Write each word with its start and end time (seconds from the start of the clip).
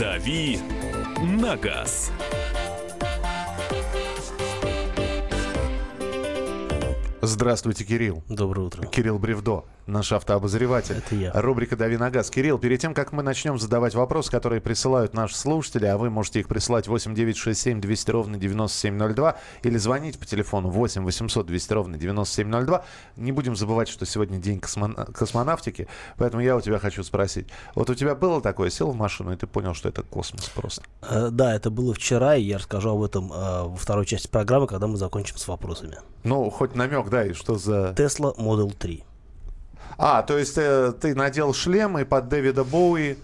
«Дави 0.00 0.58
на 1.20 1.56
газ». 1.56 2.10
Здравствуйте, 7.40 7.84
Кирилл. 7.86 8.22
Доброе 8.28 8.66
утро. 8.66 8.86
Кирилл 8.86 9.18
Бревдо, 9.18 9.64
наш 9.86 10.12
автообозреватель. 10.12 10.96
Это 10.98 11.14
я. 11.14 11.32
Рубрика 11.32 11.74
«Дави 11.74 11.96
на 11.96 12.10
газ». 12.10 12.28
Кирилл, 12.28 12.58
перед 12.58 12.80
тем, 12.80 12.92
как 12.92 13.12
мы 13.12 13.22
начнем 13.22 13.58
задавать 13.58 13.94
вопросы, 13.94 14.30
которые 14.30 14.60
присылают 14.60 15.14
наши 15.14 15.34
слушатели, 15.34 15.86
а 15.86 15.96
вы 15.96 16.10
можете 16.10 16.40
их 16.40 16.48
присылать 16.48 16.86
8 16.86 17.14
967 17.14 17.80
200 17.80 18.10
ровно 18.10 18.36
9702 18.36 19.36
или 19.62 19.78
звонить 19.78 20.18
по 20.18 20.26
телефону 20.26 20.68
8 20.68 21.02
800 21.02 21.46
200 21.46 21.72
ровно 21.72 21.96
9702. 21.96 22.84
Не 23.16 23.32
будем 23.32 23.56
забывать, 23.56 23.88
что 23.88 24.04
сегодня 24.04 24.36
день 24.36 24.58
космон- 24.58 25.10
космонавтики, 25.10 25.88
поэтому 26.18 26.42
я 26.42 26.56
у 26.56 26.60
тебя 26.60 26.78
хочу 26.78 27.02
спросить. 27.04 27.46
Вот 27.74 27.88
у 27.88 27.94
тебя 27.94 28.14
было 28.14 28.42
такое, 28.42 28.68
сел 28.68 28.90
в 28.90 28.96
машину, 28.96 29.32
и 29.32 29.36
ты 29.36 29.46
понял, 29.46 29.72
что 29.72 29.88
это 29.88 30.02
космос 30.02 30.50
просто? 30.54 30.82
Э, 31.00 31.30
Да, 31.30 31.54
это 31.54 31.70
было 31.70 31.94
вчера, 31.94 32.36
и 32.36 32.42
я 32.42 32.58
расскажу 32.58 32.90
об 32.90 33.02
этом 33.02 33.32
э, 33.32 33.62
во 33.62 33.76
второй 33.76 34.04
части 34.04 34.28
программы, 34.28 34.66
когда 34.66 34.86
мы 34.86 34.98
закончим 34.98 35.38
с 35.38 35.48
вопросами. 35.48 35.96
Ну, 36.22 36.50
хоть 36.50 36.74
намек, 36.74 37.08
да, 37.08 37.29
и 37.30 37.32
что 37.32 37.56
за... 37.56 37.94
Tesla 37.96 38.36
Model 38.36 38.74
3. 38.76 39.04
А, 39.98 40.22
то 40.22 40.38
есть 40.38 40.56
э, 40.56 40.92
ты 41.00 41.14
надел 41.14 41.52
шлем 41.52 41.98
и 41.98 42.04
под 42.04 42.28
Дэвида 42.28 42.64
Боуи... 42.64 43.16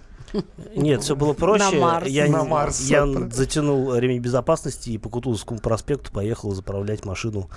Нет, 0.74 1.02
все 1.02 1.16
было 1.16 1.32
проще. 1.32 1.65
На 1.65 1.80
Марс. 1.80 2.09
Я, 2.09 2.29
На 2.29 2.45
Марс. 2.45 2.80
я 2.82 3.06
затянул 3.30 3.95
ремень 3.95 4.20
безопасности 4.20 4.91
и 4.91 4.98
по 4.98 5.09
Кутузовскому 5.09 5.60
проспекту 5.60 6.12
поехал 6.12 6.52
заправлять 6.52 7.05
машину 7.05 7.48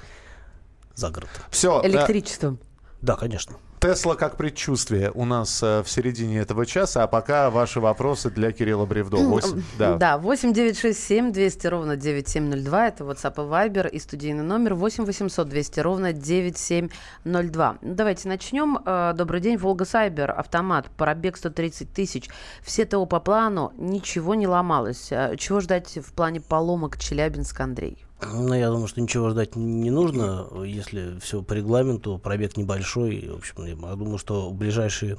за 0.96 1.10
город. 1.10 1.30
Все, 1.50 1.82
Электричеством. 1.84 2.60
Да, 3.02 3.16
конечно. 3.16 3.56
Тесла 3.80 4.16
как 4.16 4.36
предчувствие 4.36 5.10
у 5.14 5.24
нас 5.24 5.64
э, 5.64 5.84
в 5.84 5.90
середине 5.90 6.40
этого 6.40 6.66
часа, 6.66 7.04
а 7.04 7.08
пока 7.08 7.50
ваши 7.50 7.80
вопросы 7.80 8.30
для 8.30 8.52
Кирилла 8.52 8.86
Бревдо. 8.86 9.16
Восемь. 9.18 9.64
Да. 9.78 9.96
Да, 9.96 10.18
8 10.18 10.52
967 10.52 11.32
200 11.32 11.68
ровно 11.68 11.96
9702. 11.96 12.88
Это 12.88 13.04
WhatsApp 13.06 13.36
и 13.36 13.50
Viber 13.50 13.90
и 13.90 14.00
студийный 14.00 14.44
номер 14.44 14.74
8 14.74 15.06
800 15.06 15.48
200 15.48 15.80
ровно 15.80 16.12
9702. 16.12 17.78
Ну, 17.82 17.96
Давайте 17.96 18.28
начнем. 18.28 18.80
Э, 18.86 19.14
Добрый 19.16 19.40
день, 19.40 19.56
Волга 19.56 19.86
Сайбер, 19.86 20.32
автомат, 20.32 20.90
пробег 20.98 21.38
130 21.38 21.94
тысяч. 21.94 22.30
Все 22.62 22.84
ТО 22.84 23.06
по 23.06 23.22
плану, 23.22 23.72
ничего 23.78 24.36
не 24.36 24.48
ломалось. 24.48 25.08
Э, 25.12 25.38
Чего 25.38 25.62
ждать 25.62 26.00
в 26.06 26.12
плане 26.12 26.42
поломок 26.42 26.98
Челябинск, 26.98 27.58
Андрей? 27.62 28.09
Ну, 28.22 28.54
я 28.54 28.70
думаю, 28.70 28.88
что 28.88 29.00
ничего 29.00 29.30
ждать 29.30 29.56
не 29.56 29.92
нужно, 29.92 30.48
если 30.66 31.20
все 31.20 31.42
по 31.42 31.54
регламенту, 31.54 32.18
пробег 32.18 32.58
небольшой. 32.58 33.30
В 33.30 33.38
общем, 33.38 33.66
я 33.66 33.76
думаю, 33.96 34.18
что 34.18 34.50
в 34.50 34.56
ближайшие, 34.56 35.18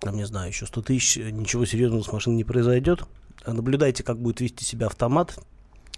там, 0.00 0.16
не 0.16 0.24
знаю, 0.24 0.48
еще 0.48 0.64
100 0.64 0.82
тысяч 0.82 1.16
ничего 1.16 1.66
серьезного 1.66 2.02
с 2.02 2.12
машиной 2.12 2.36
не 2.36 2.44
произойдет. 2.44 3.04
Наблюдайте, 3.46 4.02
как 4.02 4.18
будет 4.18 4.40
вести 4.40 4.64
себя 4.64 4.86
автомат. 4.86 5.38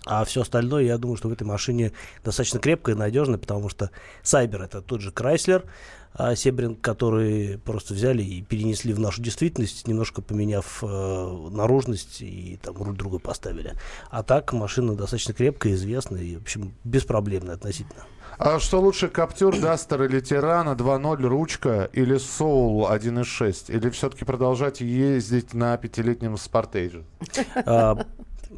А 0.05 0.25
все 0.25 0.41
остальное, 0.43 0.83
я 0.83 0.99
думаю, 0.99 1.17
что 1.17 1.29
в 1.29 1.33
этой 1.33 1.45
машине 1.45 1.93
достаточно 2.25 2.59
крепкое 2.59 2.97
и 2.97 2.99
надежное, 2.99 3.39
потому 3.39 3.69
что 3.69 3.91
Сайбер 4.25 4.63
это 4.63 4.83
тот 4.83 5.01
же 5.01 5.11
Chrysler, 5.11 5.65
а 6.15 6.35
Себринг, 6.35 6.81
который 6.81 7.59
просто 7.59 7.95
взяли 7.95 8.23
и 8.23 8.43
перенесли 8.43 8.93
в 8.93 9.01
нашу 9.01 9.23
действительность, 9.23 9.87
немножко 9.87 10.23
поменяв 10.23 10.83
э, 10.83 11.49
наружность 11.51 12.21
и 12.21 12.59
там 12.63 12.77
руль 12.83 12.97
другой 12.97 13.21
поставили. 13.21 13.75
А 14.11 14.23
так 14.23 14.53
машина 14.53 14.95
достаточно 14.95 15.35
крепкая, 15.35 15.75
известная 15.75 16.23
и, 16.23 16.37
в 16.37 16.43
общем, 16.43 16.75
беспроблемная 16.85 17.55
относительно. 17.55 18.05
А 18.39 18.59
что 18.59 18.81
лучше, 18.81 19.09
Каптюр, 19.09 19.59
Дастер 19.59 20.03
или 20.05 20.21
Тирана 20.21 20.71
2.0, 20.71 21.27
ручка 21.27 21.91
или 21.93 22.17
Соул 22.17 22.89
1.6? 22.89 23.73
Или 23.73 23.91
все-таки 23.91 24.25
продолжать 24.25 24.81
ездить 24.81 25.55
на 25.55 25.77
пятилетнем 25.77 26.37
Спартейже? 26.37 27.05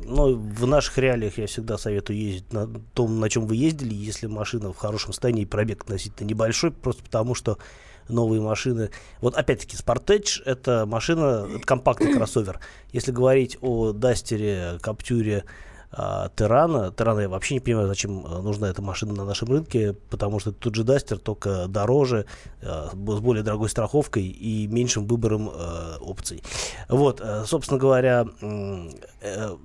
Ну, 0.07 0.37
в 0.37 0.67
наших 0.67 0.99
реалиях 0.99 1.39
я 1.39 1.47
всегда 1.47 1.79
советую 1.79 2.19
ездить 2.19 2.53
на 2.53 2.67
том, 2.95 3.21
на 3.21 3.29
чем 3.29 3.47
вы 3.47 3.57
ездили, 3.57 3.95
если 3.95 4.27
машина 4.27 4.73
в 4.73 4.77
хорошем 4.77 5.13
состоянии, 5.13 5.43
и 5.43 5.47
пробег 5.47 5.83
относительно 5.83 6.29
небольшой, 6.29 6.71
просто 6.71 7.03
потому 7.03 7.35
что 7.35 7.59
новые 8.09 8.41
машины. 8.41 8.91
Вот 9.21 9.35
опять-таки 9.35 9.77
Sportage 9.77 10.43
это 10.45 10.85
машина, 10.87 11.49
это 11.49 11.67
компактный 11.67 12.15
кроссовер. 12.15 12.61
Если 12.93 13.13
говорить 13.13 13.59
о 13.61 13.93
Дастере, 13.93 14.79
Каптюре, 14.81 15.45
а, 15.97 16.29
Террана. 16.31 16.91
Террана 16.91 17.21
я 17.21 17.29
вообще 17.29 17.55
не 17.55 17.61
понимаю, 17.61 17.87
зачем 17.87 18.27
э, 18.27 18.41
нужна 18.43 18.69
эта 18.69 18.83
машина 18.83 19.13
на 19.15 19.25
нашем 19.25 19.49
рынке, 19.49 19.93
потому 20.11 20.41
что 20.41 20.51
тот 20.51 20.75
же 20.75 20.83
Дастер 20.83 21.19
только 21.19 21.69
дороже, 21.69 22.27
э, 22.63 22.89
с 22.93 22.95
более 22.95 23.45
дорогой 23.45 23.69
страховкой 23.69 24.25
и 24.25 24.67
меньшим 24.67 25.07
выбором 25.07 25.49
э, 25.49 25.97
опций. 26.01 26.43
Вот, 26.89 27.23
собственно 27.47 27.79
говоря, 27.79 28.27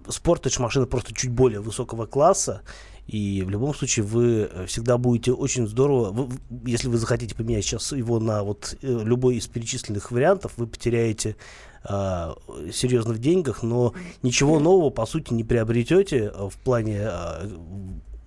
Sportage 0.06 0.62
машина 0.62 0.86
просто 0.86 1.16
чуть 1.16 1.32
более 1.32 1.62
высокого 1.62 2.06
класса, 2.06 2.62
и 3.08 3.42
в 3.42 3.50
любом 3.50 3.74
случае 3.74 4.06
вы 4.06 4.52
всегда 4.68 5.00
будете 5.00 5.34
очень 5.34 5.68
здорово, 5.68 6.12
вы- 6.12 6.30
если 6.66 6.90
вы 6.90 6.98
захотите 6.98 7.34
поменять 7.34 7.64
сейчас 7.66 7.92
его 7.92 8.20
на 8.20 8.44
вот 8.44 8.76
любой 8.84 9.38
из 9.38 9.48
перечисленных 9.48 10.12
вариантов, 10.12 10.54
вы 10.58 10.68
потеряете 10.68 11.36
серьезно 11.84 13.14
в 13.14 13.20
деньгах, 13.20 13.64
но 13.64 13.94
ничего 14.22 14.60
нового 14.60 14.90
по 14.90 15.06
сути 15.06 15.34
не 15.34 15.44
приобретете 15.44 16.32
а, 16.34 16.50
в 16.50 16.58
плане 16.58 17.02
а, 17.04 17.48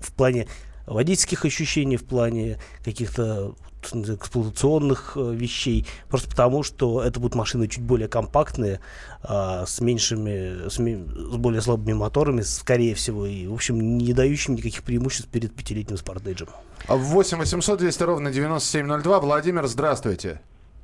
в 0.01 0.13
плане 0.15 0.49
водительских 0.87 1.45
ощущений, 1.45 1.97
в 1.97 2.05
плане 2.05 2.59
каких-то 2.85 3.55
эксплуатационных 3.83 5.13
э, 5.17 5.33
вещей, 5.35 5.87
просто 6.09 6.29
потому 6.29 6.63
что 6.63 7.03
это 7.03 7.19
будут 7.19 7.35
машины 7.35 7.67
чуть 7.67 7.83
более 7.83 8.09
компактные, 8.09 8.81
с 9.23 9.81
меньшими, 9.81 10.69
с, 10.69 10.75
с 10.75 11.37
более 11.37 11.61
слабыми 11.61 11.93
моторами, 11.93 12.43
скорее 12.43 12.95
всего, 12.95 13.27
и, 13.27 13.47
в 13.47 13.55
общем, 13.55 13.99
не 13.99 14.13
дающими 14.13 14.57
никаких 14.57 14.83
преимуществ 14.83 15.29
перед 15.29 15.55
пятилетним 15.55 15.97
спортейджем. 15.97 16.49
А 16.87 16.97
в 16.97 17.01
8 17.01 17.39
800 17.39 17.79
200 17.79 18.03
ровно 18.03 18.33
9702. 18.33 19.21
Владимир, 19.21 19.67
здравствуйте. 19.67 20.41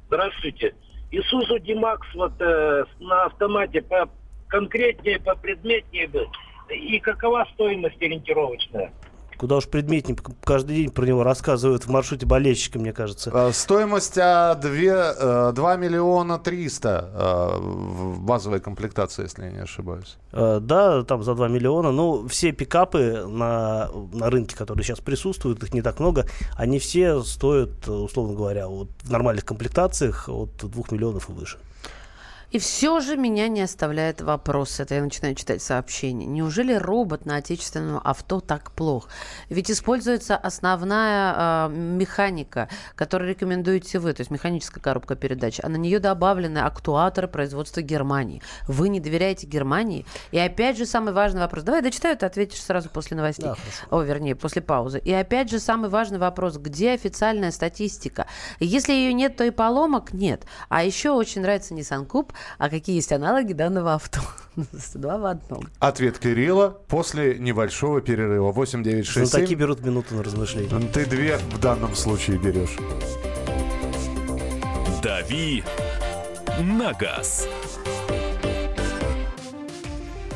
Здравствуйте. 0.08 0.74
Исузу 1.10 1.58
Димакс 1.58 2.06
вот 2.14 2.34
э, 2.40 2.84
на 2.98 3.24
автомате 3.24 3.82
по 3.82 4.10
конкретнее, 4.48 5.18
по 5.18 5.34
предметнее 5.34 6.06
бы. 6.08 6.26
И 6.68 6.98
какова 7.00 7.46
стоимость 7.54 8.00
ориентировочная? 8.02 8.92
Куда 9.38 9.56
уж 9.56 9.68
предметнее, 9.68 10.16
к- 10.16 10.30
каждый 10.44 10.76
день 10.76 10.90
про 10.90 11.06
него 11.06 11.22
рассказывают 11.22 11.84
в 11.84 11.88
маршруте 11.90 12.26
болельщика, 12.26 12.78
мне 12.80 12.92
кажется. 12.92 13.30
Э, 13.32 13.52
Стоимость 13.52 14.18
а, 14.18 14.56
2, 14.56 15.52
2 15.52 15.76
миллиона 15.76 16.38
300 16.38 17.10
э, 17.14 17.58
в 17.60 18.20
базовой 18.20 18.58
комплектации, 18.60 19.22
если 19.22 19.44
я 19.44 19.50
не 19.52 19.60
ошибаюсь. 19.60 20.16
Э, 20.32 20.58
Да, 20.60 21.02
там 21.04 21.22
за 21.22 21.34
2 21.34 21.46
миллиона. 21.48 21.92
Ну, 21.92 22.26
все 22.26 22.50
пикапы 22.52 23.24
на, 23.28 23.88
на 24.12 24.28
рынке, 24.28 24.56
которые 24.56 24.82
сейчас 24.84 24.98
присутствуют, 25.00 25.62
их 25.62 25.72
не 25.72 25.82
так 25.82 26.00
много, 26.00 26.26
они 26.56 26.78
все 26.80 27.22
стоят, 27.22 27.70
э, 27.86 27.92
условно 27.92 28.34
говоря, 28.34 28.66
вот 28.66 28.88
в 29.04 29.10
нормальных 29.10 29.44
комплектациях 29.44 30.28
от 30.28 30.50
2 30.56 30.82
миллионов 30.90 31.28
и 31.30 31.32
выше. 31.32 31.58
И 32.50 32.58
все 32.58 33.00
же 33.00 33.18
меня 33.18 33.46
не 33.48 33.60
оставляет 33.60 34.22
вопрос. 34.22 34.80
Это 34.80 34.94
я 34.94 35.02
начинаю 35.02 35.34
читать 35.34 35.60
сообщение. 35.60 36.26
Неужели 36.26 36.72
робот 36.72 37.26
на 37.26 37.36
отечественном 37.36 38.00
авто 38.02 38.40
так 38.40 38.72
плох? 38.72 39.08
Ведь 39.50 39.70
используется 39.70 40.34
основная 40.34 41.34
а, 41.36 41.68
механика, 41.68 42.70
которую 42.94 43.28
рекомендуете 43.30 43.98
вы, 43.98 44.14
то 44.14 44.22
есть 44.22 44.30
механическая 44.30 44.82
коробка 44.82 45.14
передач, 45.14 45.60
а 45.62 45.68
на 45.68 45.76
нее 45.76 45.98
добавлены 45.98 46.60
актуаторы 46.60 47.28
производства 47.28 47.82
Германии. 47.82 48.40
Вы 48.66 48.88
не 48.88 49.00
доверяете 49.00 49.46
Германии? 49.46 50.06
И 50.30 50.38
опять 50.38 50.78
же 50.78 50.86
самый 50.86 51.12
важный 51.12 51.40
вопрос. 51.40 51.64
Давай 51.64 51.82
дочитаю, 51.82 52.16
ты 52.16 52.24
ответишь 52.24 52.62
сразу 52.62 52.88
после 52.88 53.16
новостей. 53.18 53.44
Да, 53.44 53.56
хорошо. 53.56 53.86
О, 53.90 54.00
вернее, 54.00 54.34
после 54.34 54.62
паузы. 54.62 55.00
И 55.00 55.12
опять 55.12 55.50
же 55.50 55.58
самый 55.58 55.90
важный 55.90 56.18
вопрос. 56.18 56.56
Где 56.56 56.92
официальная 56.92 57.50
статистика? 57.50 58.26
Если 58.58 58.94
ее 58.94 59.12
нет, 59.12 59.36
то 59.36 59.44
и 59.44 59.50
поломок 59.50 60.14
нет. 60.14 60.46
А 60.70 60.82
еще 60.82 61.10
очень 61.10 61.42
нравится 61.42 61.74
Nissan 61.74 62.06
Coupe. 62.06 62.32
А 62.58 62.68
какие 62.70 62.96
есть 62.96 63.12
аналоги 63.12 63.52
данного 63.52 63.94
авто? 63.94 64.20
Два 64.94 65.18
в 65.18 65.26
одном. 65.26 65.64
Ответ 65.78 66.18
Кирилла 66.18 66.70
после 66.88 67.38
небольшого 67.38 68.00
перерыва. 68.00 68.52
8 68.52 68.82
9 68.82 69.06
6 69.06 69.30
Знатоки 69.30 69.50
7. 69.50 69.58
берут 69.58 69.80
минуту 69.84 70.14
на 70.14 70.22
размышление. 70.22 70.88
Ты 70.88 71.06
две 71.06 71.38
в 71.38 71.58
данном 71.60 71.94
случае 71.94 72.38
берешь. 72.38 72.76
«Дави 75.02 75.62
на 76.60 76.92
газ». 76.92 77.46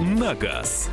на 0.00 0.34
газ». 0.34 0.90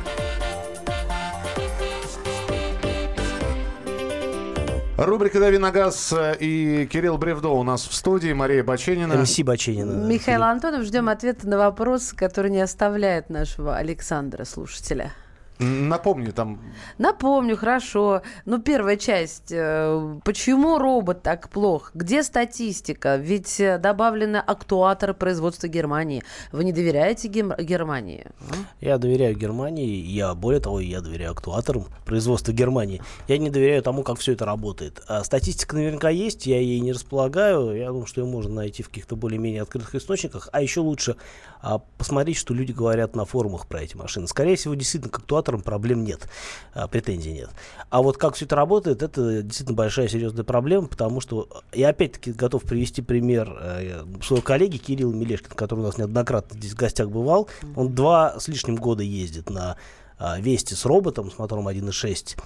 Рубрика 4.96 5.38
«Дави 5.38 5.58
на 5.58 5.70
газ» 5.70 6.12
и 6.40 6.88
Кирилл 6.90 7.18
Бревдо 7.18 7.50
у 7.50 7.62
нас 7.62 7.86
в 7.86 7.94
студии, 7.94 8.32
Мария 8.32 8.64
Баченина. 8.64 9.14
МС 9.14 9.38
Баченина. 9.38 10.04
Михаил 10.06 10.42
Антонов, 10.42 10.82
ждем 10.82 11.08
ответа 11.08 11.48
на 11.48 11.56
вопрос, 11.56 12.12
который 12.12 12.50
не 12.50 12.60
оставляет 12.60 13.30
нашего 13.30 13.76
Александра, 13.76 14.44
слушателя. 14.44 15.12
Напомню, 15.58 16.32
там 16.32 16.60
Напомню, 16.98 17.56
хорошо. 17.56 18.22
Ну, 18.44 18.58
первая 18.60 18.96
часть. 18.96 19.50
э, 19.50 20.18
Почему 20.24 20.78
робот 20.78 21.22
так 21.22 21.48
плох? 21.48 21.90
Где 21.94 22.22
статистика? 22.22 23.16
Ведь 23.16 23.58
э, 23.58 23.78
добавлены 23.78 24.36
актуаторы 24.36 25.14
производства 25.14 25.66
Германии. 25.66 26.22
Вы 26.52 26.62
не 26.62 26.72
доверяете 26.72 27.26
Гем- 27.26 27.56
Германии? 27.58 28.26
а? 28.40 28.54
Я 28.80 28.98
доверяю 28.98 29.36
Германии, 29.36 29.88
я 29.96 30.32
более 30.34 30.60
того, 30.60 30.78
я 30.78 31.00
доверяю 31.00 31.32
актуаторам 31.32 31.86
производства 32.06 32.52
Германии. 32.52 33.02
Я 33.26 33.38
не 33.38 33.50
доверяю 33.50 33.82
тому, 33.82 34.04
как 34.04 34.18
все 34.20 34.34
это 34.34 34.44
работает. 34.44 35.02
А 35.08 35.24
статистика 35.24 35.74
наверняка 35.74 36.08
есть, 36.10 36.46
я 36.46 36.60
ей 36.60 36.78
не 36.78 36.92
располагаю. 36.92 37.76
Я 37.76 37.88
думаю, 37.88 38.06
что 38.06 38.20
ее 38.20 38.28
можно 38.28 38.54
найти 38.54 38.84
в 38.84 38.88
каких-то 38.90 39.16
более-менее 39.16 39.62
открытых 39.62 39.96
источниках. 39.96 40.48
А 40.52 40.62
еще 40.62 40.80
лучше 40.80 41.16
а, 41.60 41.78
посмотреть, 41.96 42.36
что 42.36 42.54
люди 42.54 42.70
говорят 42.70 43.16
на 43.16 43.24
форумах 43.24 43.66
про 43.66 43.82
эти 43.82 43.96
машины. 43.96 44.28
Скорее 44.28 44.54
всего, 44.54 44.74
действительно, 44.74 45.10
к 45.10 45.18
актуаторам 45.18 45.47
проблем 45.56 46.04
нет, 46.04 46.28
а, 46.74 46.88
претензий 46.88 47.32
нет. 47.32 47.50
А 47.88 48.02
вот 48.02 48.18
как 48.18 48.34
все 48.34 48.44
это 48.44 48.56
работает, 48.56 49.02
это 49.02 49.42
действительно 49.42 49.76
большая 49.76 50.08
серьезная 50.08 50.44
проблема, 50.44 50.88
потому 50.88 51.20
что 51.20 51.48
я 51.72 51.88
опять-таки 51.88 52.32
готов 52.32 52.64
привести 52.64 53.00
пример 53.00 53.56
э, 53.60 54.04
своего 54.22 54.42
коллеги 54.42 54.76
Кирилла 54.76 55.12
Мелешкина, 55.12 55.54
который 55.54 55.80
у 55.80 55.84
нас 55.84 55.96
неоднократно 55.96 56.58
здесь 56.58 56.72
в 56.72 56.76
гостях 56.76 57.08
бывал. 57.08 57.48
Он 57.76 57.94
два 57.94 58.38
с 58.38 58.48
лишним 58.48 58.76
года 58.76 59.02
ездит 59.02 59.48
на 59.48 59.76
а, 60.18 60.38
Вести 60.40 60.74
с 60.74 60.84
роботом, 60.84 61.30
с 61.30 61.38
мотором 61.38 61.68
1.6. 61.68 62.36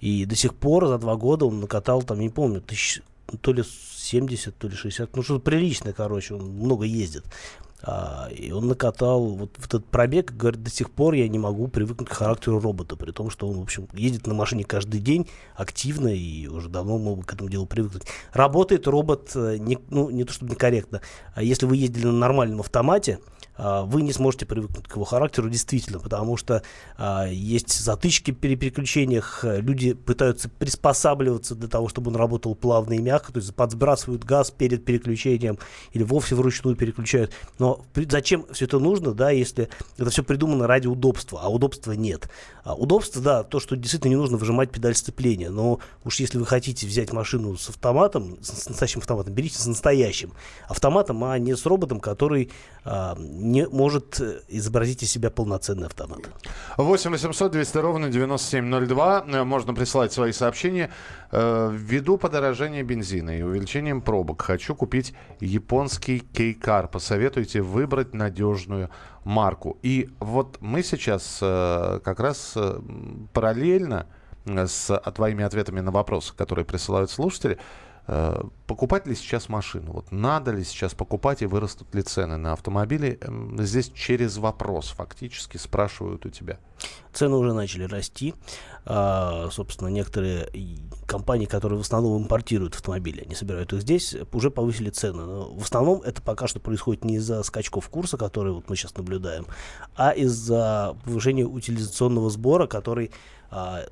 И 0.00 0.24
до 0.24 0.34
сих 0.34 0.54
пор 0.54 0.86
за 0.86 0.98
два 0.98 1.16
года 1.16 1.44
он 1.44 1.60
накатал, 1.60 2.02
там, 2.02 2.18
не 2.20 2.30
помню, 2.30 2.62
тысяч, 2.62 3.02
то 3.42 3.52
ли 3.52 3.62
70, 4.00 4.56
то 4.56 4.68
ли 4.68 4.74
60, 4.74 5.14
ну 5.14 5.22
что-то 5.22 5.40
приличное, 5.40 5.92
короче, 5.92 6.34
он 6.34 6.42
много 6.42 6.84
ездит. 6.84 7.24
А, 7.82 8.28
и 8.30 8.50
он 8.52 8.68
накатал 8.68 9.24
вот 9.26 9.56
в 9.56 9.66
этот 9.66 9.86
пробег, 9.86 10.32
говорит, 10.32 10.62
до 10.62 10.70
сих 10.70 10.90
пор 10.90 11.14
я 11.14 11.26
не 11.28 11.38
могу 11.38 11.66
привыкнуть 11.68 12.10
к 12.10 12.12
характеру 12.12 12.60
робота, 12.60 12.96
при 12.96 13.10
том, 13.10 13.30
что 13.30 13.48
он, 13.48 13.58
в 13.58 13.62
общем, 13.62 13.88
ездит 13.94 14.26
на 14.26 14.34
машине 14.34 14.64
каждый 14.64 15.00
день 15.00 15.28
активно 15.54 16.08
и 16.08 16.46
уже 16.46 16.68
давно 16.68 16.98
мог 16.98 17.24
к 17.24 17.32
этому 17.32 17.48
делу 17.48 17.66
привыкнуть. 17.66 18.04
Работает 18.32 18.86
робот 18.86 19.30
э, 19.34 19.56
не, 19.58 19.78
ну, 19.88 20.10
не 20.10 20.24
то 20.24 20.32
чтобы 20.32 20.52
некорректно, 20.52 21.00
а 21.34 21.42
если 21.42 21.64
вы 21.64 21.76
ездили 21.76 22.06
на 22.06 22.12
нормальном 22.12 22.60
автомате, 22.60 23.18
вы 23.60 24.02
не 24.02 24.12
сможете 24.12 24.46
привыкнуть 24.46 24.88
к 24.88 24.94
его 24.94 25.04
характеру 25.04 25.50
действительно, 25.50 25.98
потому 25.98 26.36
что 26.36 26.62
а, 26.96 27.26
есть 27.26 27.78
затычки 27.78 28.30
при 28.30 28.56
переключениях, 28.56 29.40
люди 29.44 29.92
пытаются 29.92 30.48
приспосабливаться 30.48 31.54
для 31.54 31.68
того, 31.68 31.88
чтобы 31.88 32.10
он 32.10 32.16
работал 32.16 32.54
плавно 32.54 32.94
и 32.94 32.98
мягко, 32.98 33.32
то 33.32 33.38
есть 33.38 33.54
подсбрасывают 33.54 34.24
газ 34.24 34.50
перед 34.50 34.84
переключением 34.84 35.58
или 35.92 36.02
вовсе 36.02 36.34
вручную 36.34 36.76
переключают. 36.76 37.32
Но 37.58 37.84
зачем 37.94 38.46
все 38.52 38.64
это 38.64 38.78
нужно, 38.78 39.12
да, 39.12 39.30
если 39.30 39.68
это 39.98 40.10
все 40.10 40.22
придумано 40.22 40.66
ради 40.66 40.86
удобства, 40.86 41.40
а 41.42 41.48
удобства 41.48 41.92
нет. 41.92 42.30
А 42.64 42.74
удобство, 42.74 43.20
да, 43.20 43.42
то, 43.42 43.60
что 43.60 43.76
действительно 43.76 44.10
не 44.10 44.16
нужно 44.16 44.36
выжимать 44.36 44.70
педаль 44.70 44.94
сцепления, 44.94 45.50
но 45.50 45.80
уж 46.04 46.20
если 46.20 46.38
вы 46.38 46.46
хотите 46.46 46.86
взять 46.86 47.12
машину 47.12 47.56
с 47.56 47.68
автоматом, 47.68 48.38
с 48.42 48.68
настоящим 48.68 49.00
автоматом, 49.00 49.34
берите 49.34 49.58
с 49.58 49.66
настоящим 49.66 50.32
автоматом, 50.68 51.22
а 51.24 51.38
не 51.38 51.56
с 51.56 51.66
роботом, 51.66 52.00
который 52.00 52.50
а, 52.84 53.16
не 53.50 53.66
может 53.66 54.20
э, 54.20 54.40
изобразить 54.48 55.02
из 55.02 55.10
себя 55.10 55.30
полноценный 55.30 55.86
автомат. 55.86 56.20
8 56.76 57.10
800 57.10 57.52
200 57.52 57.78
ровно 57.78 58.08
9702. 58.08 59.24
Э, 59.26 59.44
Можно 59.44 59.74
присылать 59.74 60.12
свои 60.12 60.32
сообщения. 60.32 60.90
Э, 61.32 61.70
Ввиду 61.72 62.16
подорожания 62.16 62.82
бензина 62.82 63.38
и 63.38 63.42
увеличением 63.42 64.02
пробок 64.02 64.42
хочу 64.42 64.74
купить 64.74 65.14
японский 65.40 66.20
кейкар. 66.20 66.88
Посоветуйте 66.88 67.60
выбрать 67.60 68.14
надежную 68.14 68.90
марку. 69.24 69.78
И 69.82 70.08
вот 70.20 70.58
мы 70.60 70.82
сейчас 70.82 71.38
как 71.40 72.20
раз 72.20 72.56
параллельно 73.32 74.06
с 74.46 74.98
твоими 75.14 75.44
ответами 75.44 75.80
на 75.80 75.90
вопросы, 75.90 76.34
которые 76.34 76.64
присылают 76.64 77.10
слушатели, 77.10 77.58
покупать 78.66 79.06
ли 79.06 79.14
сейчас 79.14 79.48
машину? 79.48 79.92
Вот 79.92 80.10
надо 80.10 80.50
ли 80.50 80.64
сейчас 80.64 80.94
покупать 80.94 81.42
и 81.42 81.46
вырастут 81.46 81.94
ли 81.94 82.02
цены 82.02 82.36
на 82.36 82.52
автомобили? 82.52 83.18
Эм, 83.20 83.56
Здесь 83.62 83.90
через 83.94 84.38
вопрос 84.38 84.88
фактически 84.96 85.58
спрашивают 85.58 86.26
у 86.26 86.30
тебя. 86.30 86.58
Цены 87.12 87.36
уже 87.36 87.52
начали 87.52 87.84
расти. 87.84 88.34
А, 88.84 89.48
собственно, 89.52 89.88
некоторые 89.88 90.48
компании, 91.06 91.46
которые 91.46 91.78
в 91.78 91.82
основном 91.82 92.22
импортируют 92.22 92.74
автомобили, 92.74 93.22
они 93.22 93.34
собирают 93.34 93.72
их 93.72 93.82
здесь, 93.82 94.16
уже 94.32 94.50
повысили 94.50 94.90
цены. 94.90 95.24
Но 95.24 95.54
в 95.54 95.62
основном 95.62 96.00
это 96.02 96.22
пока 96.22 96.46
что 96.48 96.58
происходит 96.58 97.04
не 97.04 97.16
из-за 97.16 97.42
скачков 97.42 97.88
курса, 97.88 98.16
которые 98.16 98.54
вот 98.54 98.68
мы 98.68 98.76
сейчас 98.76 98.96
наблюдаем, 98.96 99.46
а 99.94 100.10
из-за 100.10 100.96
повышения 101.04 101.44
утилизационного 101.44 102.30
сбора, 102.30 102.66
который 102.66 103.12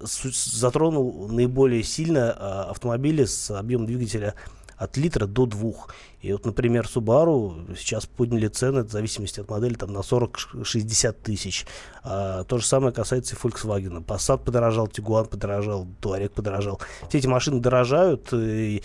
затронул 0.00 1.28
наиболее 1.28 1.82
сильно 1.82 2.32
а, 2.32 2.70
автомобили 2.70 3.24
с 3.24 3.50
объемом 3.50 3.86
двигателя 3.86 4.34
от 4.76 4.96
литра 4.96 5.26
до 5.26 5.46
двух. 5.46 5.92
И 6.20 6.32
вот, 6.32 6.46
например, 6.46 6.86
Subaru 6.86 7.76
сейчас 7.76 8.06
подняли 8.06 8.46
цены 8.46 8.84
в 8.84 8.90
зависимости 8.90 9.40
от 9.40 9.50
модели 9.50 9.74
там, 9.74 9.92
на 9.92 9.98
40-60 9.98 11.12
тысяч. 11.22 11.66
А, 12.04 12.44
то 12.44 12.58
же 12.58 12.64
самое 12.64 12.92
касается 12.92 13.34
и 13.34 13.38
Volkswagen. 13.38 14.04
Passat 14.04 14.38
подорожал, 14.44 14.86
Tiguan 14.86 15.26
подорожал, 15.28 15.86
Touareg 16.00 16.28
подорожал. 16.30 16.80
Все 17.08 17.18
эти 17.18 17.26
машины 17.26 17.60
дорожают, 17.60 18.32
и 18.32 18.82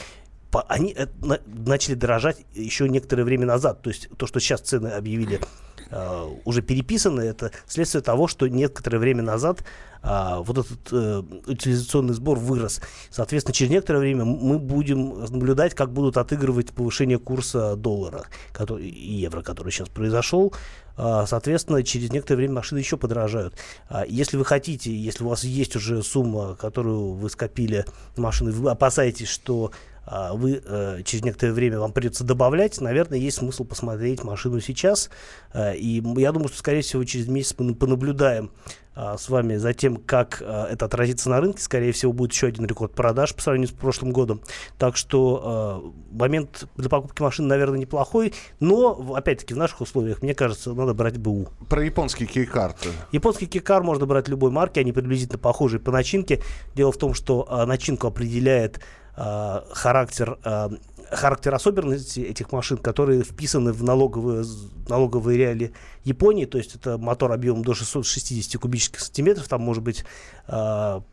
по- 0.50 0.64
они 0.64 0.94
э, 0.98 1.08
на- 1.22 1.40
начали 1.46 1.94
дорожать 1.94 2.44
еще 2.54 2.90
некоторое 2.90 3.24
время 3.24 3.46
назад. 3.46 3.84
То 3.84 3.90
есть 3.92 4.10
то, 4.18 4.26
что 4.26 4.40
сейчас 4.40 4.62
цены 4.62 4.88
объявили 4.88 5.40
э, 5.94 6.30
уже 6.46 6.62
переписаны, 6.62 7.22
это 7.22 7.52
следствие 7.68 8.02
того, 8.02 8.28
что 8.28 8.48
некоторое 8.48 8.98
время 8.98 9.24
назад 9.24 9.64
а, 10.06 10.42
вот 10.42 10.58
этот 10.58 10.92
э, 10.92 11.24
утилизационный 11.48 12.14
сбор 12.14 12.38
вырос. 12.38 12.82
Соответственно, 13.10 13.54
через 13.54 13.72
некоторое 13.72 14.00
время 14.00 14.26
мы 14.26 14.60
будем 14.60 15.22
наблюдать, 15.22 15.76
как 15.76 15.94
будут 15.94 16.18
отыгрывать 16.18 16.74
повышение 16.74 17.20
курса 17.20 17.78
доллара 17.78 18.26
который, 18.52 18.86
и 18.86 19.14
евро, 19.14 19.42
который 19.42 19.72
сейчас 19.72 19.88
произошел. 19.88 20.54
А, 20.98 21.26
соответственно, 21.26 21.84
через 21.84 22.12
некоторое 22.12 22.38
время 22.38 22.56
машины 22.56 22.80
еще 22.80 22.98
подорожают. 22.98 23.56
А, 23.88 24.04
если 24.06 24.36
вы 24.36 24.44
хотите, 24.44 24.94
если 24.94 25.24
у 25.24 25.30
вас 25.30 25.46
есть 25.46 25.78
уже 25.78 26.04
сумма, 26.04 26.56
которую 26.56 27.14
вы 27.14 27.30
скопили 27.30 27.86
машины, 28.18 28.52
вы 28.52 28.72
опасаетесь, 28.72 29.30
что 29.30 29.72
вы 30.06 30.62
э, 30.64 31.02
через 31.06 31.24
некоторое 31.24 31.54
время 31.54 31.80
вам 31.80 31.94
придется 31.94 32.24
добавлять, 32.24 32.82
наверное, 32.82 33.18
есть 33.18 33.38
смысл 33.38 33.64
посмотреть 33.64 34.24
машину 34.24 34.60
сейчас. 34.60 35.10
Э, 35.54 35.76
и 35.76 36.04
я 36.18 36.32
думаю, 36.32 36.50
что, 36.50 36.58
скорее 36.58 36.82
всего, 36.82 37.04
через 37.04 37.28
месяц 37.28 37.56
мы 37.58 37.74
понаблюдаем 37.74 38.52
а, 38.96 39.18
с 39.18 39.30
вами 39.30 39.56
за 39.56 39.74
тем, 39.74 39.98
как 39.98 40.42
а, 40.46 40.68
это 40.70 40.86
отразится 40.86 41.30
на 41.30 41.42
рынке. 41.42 41.62
Скорее 41.62 41.92
всего, 41.92 42.14
будет 42.14 42.32
еще 42.32 42.48
один 42.48 42.66
рекорд 42.66 42.94
продаж 42.94 43.34
по 43.34 43.42
сравнению 43.42 43.70
с 43.70 43.72
прошлым 43.72 44.12
годом. 44.12 44.42
Так 44.78 44.98
что 44.98 45.42
а, 45.44 45.94
момент 46.12 46.68
для 46.78 46.90
покупки 46.90 47.22
машины, 47.22 47.48
наверное, 47.48 47.80
неплохой. 47.80 48.34
Но, 48.60 49.14
опять-таки, 49.16 49.54
в 49.54 49.58
наших 49.58 49.82
условиях, 49.82 50.22
мне 50.22 50.36
кажется, 50.36 50.74
надо 50.74 50.94
брать 50.94 51.18
БУ. 51.18 51.50
Про 51.70 51.84
японский 51.84 52.28
кейкар. 52.28 52.76
Японский 53.12 53.48
кикар 53.48 53.82
можно 53.84 54.06
брать 54.06 54.28
любой 54.28 54.52
марки, 54.52 54.80
они 54.80 54.92
приблизительно 54.92 55.40
похожи 55.40 55.80
по 55.80 55.92
начинке. 55.92 56.42
Дело 56.76 56.92
в 56.92 56.98
том, 56.98 57.14
что 57.14 57.48
а, 57.50 57.66
начинку 57.66 58.08
определяет 58.08 58.80
а, 59.16 59.64
характер, 59.72 60.38
а, 60.44 60.72
характер 61.12 61.54
особенностей 61.54 62.24
этих 62.24 62.52
машин, 62.52 62.78
которые 62.78 63.24
вписаны 63.24 63.72
в 63.72 63.84
налоговые, 63.84 64.46
налоговые 64.88 65.38
реалии 65.38 65.74
Японии. 66.04 66.46
То 66.46 66.58
есть 66.58 66.76
это 66.76 66.98
мотор 66.98 67.32
объемом 67.32 67.64
до 67.64 67.74
660 67.74 68.60
кубических 68.60 69.02
сантиметров, 69.02 69.48
там 69.48 69.62
может 69.62 69.84
быть 69.84 70.04
а, 70.48 71.04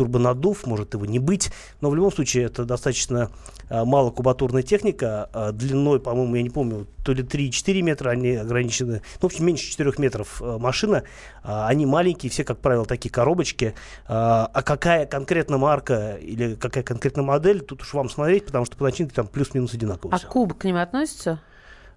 турбонаддув, 0.00 0.66
может 0.66 0.94
его 0.94 1.04
не 1.04 1.18
быть, 1.18 1.52
но 1.82 1.90
в 1.90 1.94
любом 1.94 2.10
случае 2.10 2.44
это 2.44 2.64
достаточно 2.64 3.30
а, 3.68 3.84
малокубатурная 3.84 4.62
техника, 4.62 5.28
а, 5.34 5.52
длиной, 5.52 6.00
по-моему, 6.00 6.36
я 6.36 6.42
не 6.42 6.48
помню, 6.48 6.86
то 7.04 7.12
ли 7.12 7.22
3-4 7.22 7.82
метра 7.82 8.08
они 8.08 8.30
ограничены, 8.30 9.02
ну, 9.20 9.28
в 9.28 9.30
общем, 9.30 9.44
меньше 9.44 9.70
4 9.70 9.92
метров 9.98 10.40
а, 10.40 10.58
машина, 10.58 11.02
они 11.42 11.84
маленькие, 11.84 12.30
все, 12.30 12.44
как 12.44 12.60
правило, 12.60 12.86
такие 12.86 13.10
коробочки, 13.10 13.74
а 14.08 14.50
а 14.54 14.62
какая 14.62 15.04
конкретно 15.04 15.58
марка 15.58 16.14
или 16.14 16.54
какая 16.54 16.82
конкретно 16.82 17.22
модель, 17.22 17.60
тут 17.60 17.82
уж 17.82 17.92
вам 17.92 18.08
смотреть, 18.08 18.46
потому 18.46 18.64
что 18.64 18.78
по 18.78 18.84
начинке 18.84 19.14
там 19.14 19.26
плюс-минус 19.26 19.74
одинаково 19.74 20.14
А 20.14 20.18
всё. 20.18 20.28
куб 20.28 20.54
к 20.56 20.64
ним 20.64 20.76
относится? 20.76 21.40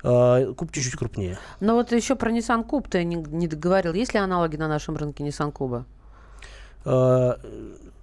Куб 0.01 0.73
чуть-чуть 0.73 0.97
крупнее. 0.97 1.37
Но 1.61 1.75
вот 1.75 1.93
еще 1.93 2.17
про 2.17 2.29
Nissan 2.29 2.65
Куб 2.65 2.89
ты 2.89 3.05
не, 3.05 3.15
не 3.15 3.47
договорил. 3.47 3.93
Есть 3.93 4.13
ли 4.13 4.19
аналоги 4.19 4.57
на 4.57 4.67
нашем 4.67 4.97
рынке 4.97 5.23
Nissan 5.23 5.53
Куба? 5.53 5.85
А, 6.85 7.39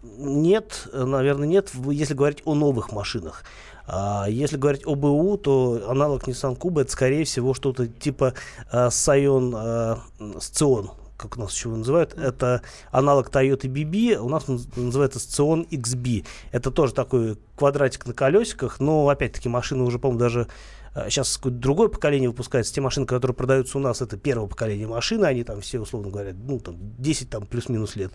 Нет, 0.03 0.89
наверное, 0.93 1.49
нет, 1.49 1.71
если 1.91 2.15
говорить 2.15 2.43
о 2.45 2.55
новых 2.55 2.93
машинах. 2.93 3.45
А 3.87 4.27
если 4.29 4.57
говорить 4.57 4.87
о 4.87 4.95
БУ, 4.95 5.37
то 5.37 5.83
аналог 5.89 6.29
Nissan 6.29 6.55
Куба 6.55 6.83
это, 6.83 6.93
скорее 6.93 7.25
всего, 7.25 7.55
что-то 7.55 7.89
типа 7.89 8.35
Scion 8.73 9.53
а, 9.57 9.99
Scion. 10.19 10.91
как 11.17 11.37
у 11.37 11.41
нас 11.41 11.53
еще 11.53 11.69
его 11.71 11.79
называют, 11.79 12.15
это 12.17 12.63
аналог 12.93 13.31
Toyota 13.31 13.67
BB, 13.67 14.15
у 14.17 14.29
нас 14.29 14.49
он 14.49 14.61
называется 14.77 15.19
Scion 15.19 15.69
XB. 15.69 16.25
Это 16.53 16.71
тоже 16.71 16.95
такой 16.95 17.37
квадратик 17.57 18.07
на 18.07 18.15
колесиках, 18.15 18.79
но 18.79 19.09
опять-таки 19.09 19.49
машина 19.49 19.85
уже, 19.85 19.99
по-моему, 19.99 20.21
даже 20.21 20.47
Сейчас 20.95 21.37
какое-то 21.37 21.59
другое 21.59 21.89
поколение 21.89 22.29
выпускается. 22.29 22.75
Те 22.75 22.81
машины, 22.81 23.07
которые 23.07 23.35
продаются 23.35 23.79
у 23.79 23.81
нас, 23.81 24.03
это 24.03 24.17
первое 24.17 24.49
поколение 24.49 24.89
машины. 24.89 25.25
Они 25.25 25.45
там 25.45 25.61
все, 25.61 25.79
условно 25.79 26.11
говоря, 26.11 26.35
ну, 26.35 26.59
там 26.59 26.77
10 26.99 27.31
там, 27.31 27.47
плюс-минус 27.47 27.95
лет. 27.95 28.13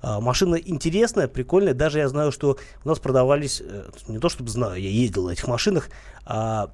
А, 0.00 0.20
машина 0.20 0.54
интересная, 0.56 1.28
прикольная. 1.28 1.74
Даже 1.74 1.98
я 1.98 2.08
знаю, 2.08 2.32
что 2.32 2.56
у 2.82 2.88
нас 2.88 2.98
продавались, 2.98 3.62
э, 3.62 3.90
не 4.08 4.18
то 4.18 4.30
чтобы 4.30 4.48
знаю, 4.48 4.80
я 4.80 4.88
ездил 4.88 5.26
на 5.26 5.32
этих 5.32 5.46
машинах, 5.48 5.90
а 6.24 6.70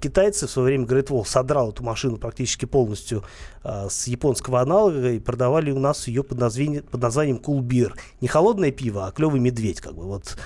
китайцы 0.00 0.46
в 0.46 0.50
свое 0.50 0.66
время 0.68 0.86
Great 0.86 1.08
Wall 1.08 1.26
содрал 1.26 1.70
эту 1.70 1.84
машину 1.84 2.16
практически 2.16 2.64
полностью 2.64 3.24
а, 3.62 3.90
с 3.90 4.06
японского 4.06 4.60
аналога 4.60 5.10
и 5.10 5.18
продавали 5.18 5.70
у 5.70 5.78
нас 5.78 6.08
ее 6.08 6.24
под, 6.24 6.38
название, 6.38 6.82
под 6.82 7.02
названием 7.02 7.36
Cool 7.36 7.60
Beer. 7.60 7.92
Не 8.22 8.28
холодное 8.28 8.70
пиво, 8.70 9.06
а 9.06 9.12
клевый 9.12 9.40
медведь, 9.40 9.82
как 9.82 9.94
бы 9.94 10.04
вот. 10.04 10.38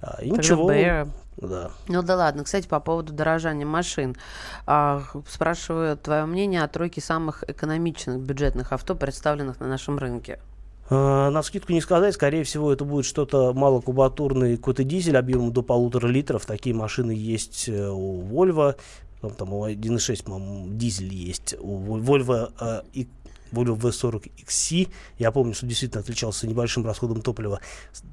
А, 0.00 0.22
и 0.22 0.30
ничего. 0.30 0.70
Bear. 0.70 1.08
Да. 1.36 1.70
Ну 1.88 2.02
да 2.02 2.16
ладно. 2.16 2.44
Кстати, 2.44 2.66
по 2.66 2.80
поводу 2.80 3.12
дорожания 3.12 3.66
машин. 3.66 4.16
А, 4.66 5.02
спрашиваю 5.28 5.96
твое 5.96 6.24
мнение 6.26 6.62
о 6.62 6.68
тройке 6.68 7.00
самых 7.00 7.44
экономичных 7.46 8.20
бюджетных 8.20 8.72
авто, 8.72 8.94
представленных 8.94 9.60
на 9.60 9.68
нашем 9.68 9.98
рынке. 9.98 10.38
А, 10.90 11.30
на 11.30 11.42
скидку 11.42 11.72
не 11.72 11.80
сказать, 11.80 12.14
скорее 12.14 12.44
всего, 12.44 12.72
это 12.72 12.84
будет 12.84 13.04
что-то 13.04 13.52
малокубатурный 13.52 14.56
какой-то 14.56 14.84
дизель 14.84 15.16
объемом 15.16 15.52
до 15.52 15.62
полутора 15.62 16.06
литров. 16.06 16.46
Такие 16.46 16.74
машины 16.74 17.12
есть 17.12 17.68
э, 17.68 17.88
у 17.88 18.22
Volvo, 18.22 18.76
там, 19.20 19.30
там 19.30 19.52
у 19.54 19.66
1.6, 19.66 20.24
по-моему, 20.24 20.68
дизель 20.68 21.12
есть. 21.12 21.54
У 21.58 21.98
Volvo 21.98 22.52
э, 22.60 22.82
и 23.54 23.66
Volvo 23.66 23.78
V40 23.78 24.30
XC, 24.46 24.88
я 25.18 25.30
помню, 25.30 25.54
что 25.54 25.66
действительно 25.66 26.00
отличался 26.00 26.46
небольшим 26.46 26.84
расходом 26.84 27.22
топлива. 27.22 27.60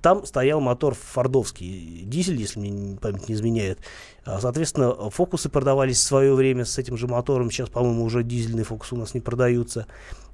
Там 0.01 0.25
стоял 0.25 0.61
мотор 0.61 0.95
фордовский 0.95 2.03
дизель, 2.05 2.39
если 2.39 2.59
мне 2.59 2.97
память 2.97 3.29
не 3.29 3.35
изменяет. 3.35 3.79
А, 4.23 4.39
соответственно, 4.39 5.09
фокусы 5.09 5.49
продавались 5.49 5.97
в 5.97 6.03
свое 6.03 6.33
время 6.35 6.65
с 6.65 6.77
этим 6.77 6.97
же 6.97 7.07
мотором. 7.07 7.49
Сейчас, 7.49 7.69
по-моему, 7.69 8.03
уже 8.03 8.23
дизельные 8.23 8.63
фокусы 8.63 8.95
у 8.95 8.97
нас 8.97 9.13
не 9.13 9.19
продаются. 9.19 9.87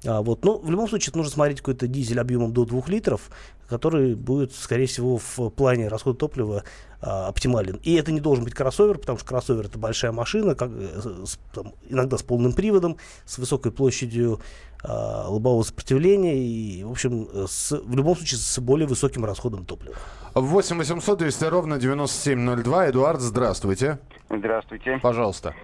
А, 0.06 0.22
вот. 0.22 0.44
Но 0.44 0.58
в 0.58 0.70
любом 0.70 0.88
случае, 0.88 1.12
нужно 1.14 1.32
смотреть 1.32 1.58
какой-то 1.58 1.86
дизель 1.86 2.20
объемом 2.20 2.52
до 2.52 2.64
2 2.64 2.82
литров, 2.88 3.30
который 3.68 4.14
будет, 4.14 4.54
скорее 4.54 4.86
всего, 4.86 5.18
в 5.18 5.50
плане 5.50 5.88
расхода 5.88 6.18
топлива 6.18 6.64
а, 7.00 7.28
оптимален. 7.28 7.80
И 7.82 7.94
это 7.94 8.12
не 8.12 8.20
должен 8.20 8.44
быть 8.44 8.54
кроссовер, 8.54 8.98
потому 8.98 9.18
что 9.18 9.26
кроссовер 9.26 9.66
это 9.66 9.78
большая 9.78 10.12
машина, 10.12 10.54
как, 10.54 10.70
э, 10.72 11.24
с, 11.24 11.38
там, 11.52 11.72
иногда 11.88 12.16
с 12.16 12.22
полным 12.22 12.52
приводом, 12.52 12.96
с 13.24 13.38
высокой 13.38 13.72
площадью 13.72 14.40
а, 14.82 15.28
лобового 15.28 15.62
сопротивления 15.62 16.38
и, 16.38 16.84
в 16.84 16.90
общем, 16.90 17.28
с, 17.46 17.72
в 17.72 17.94
любом 17.94 18.16
случае 18.16 18.38
с 18.38 18.58
более 18.60 18.86
высоким 18.86 19.24
расходом 19.24 19.64
топлива. 19.64 19.96
8 20.34 20.78
800 20.78 21.18
200 21.18 21.44
ровно 21.44 21.78
9702. 21.78 22.90
Эдуард, 22.90 23.20
здравствуйте. 23.20 23.98
Здравствуйте. 24.30 24.98
Пожалуйста. 25.02 25.54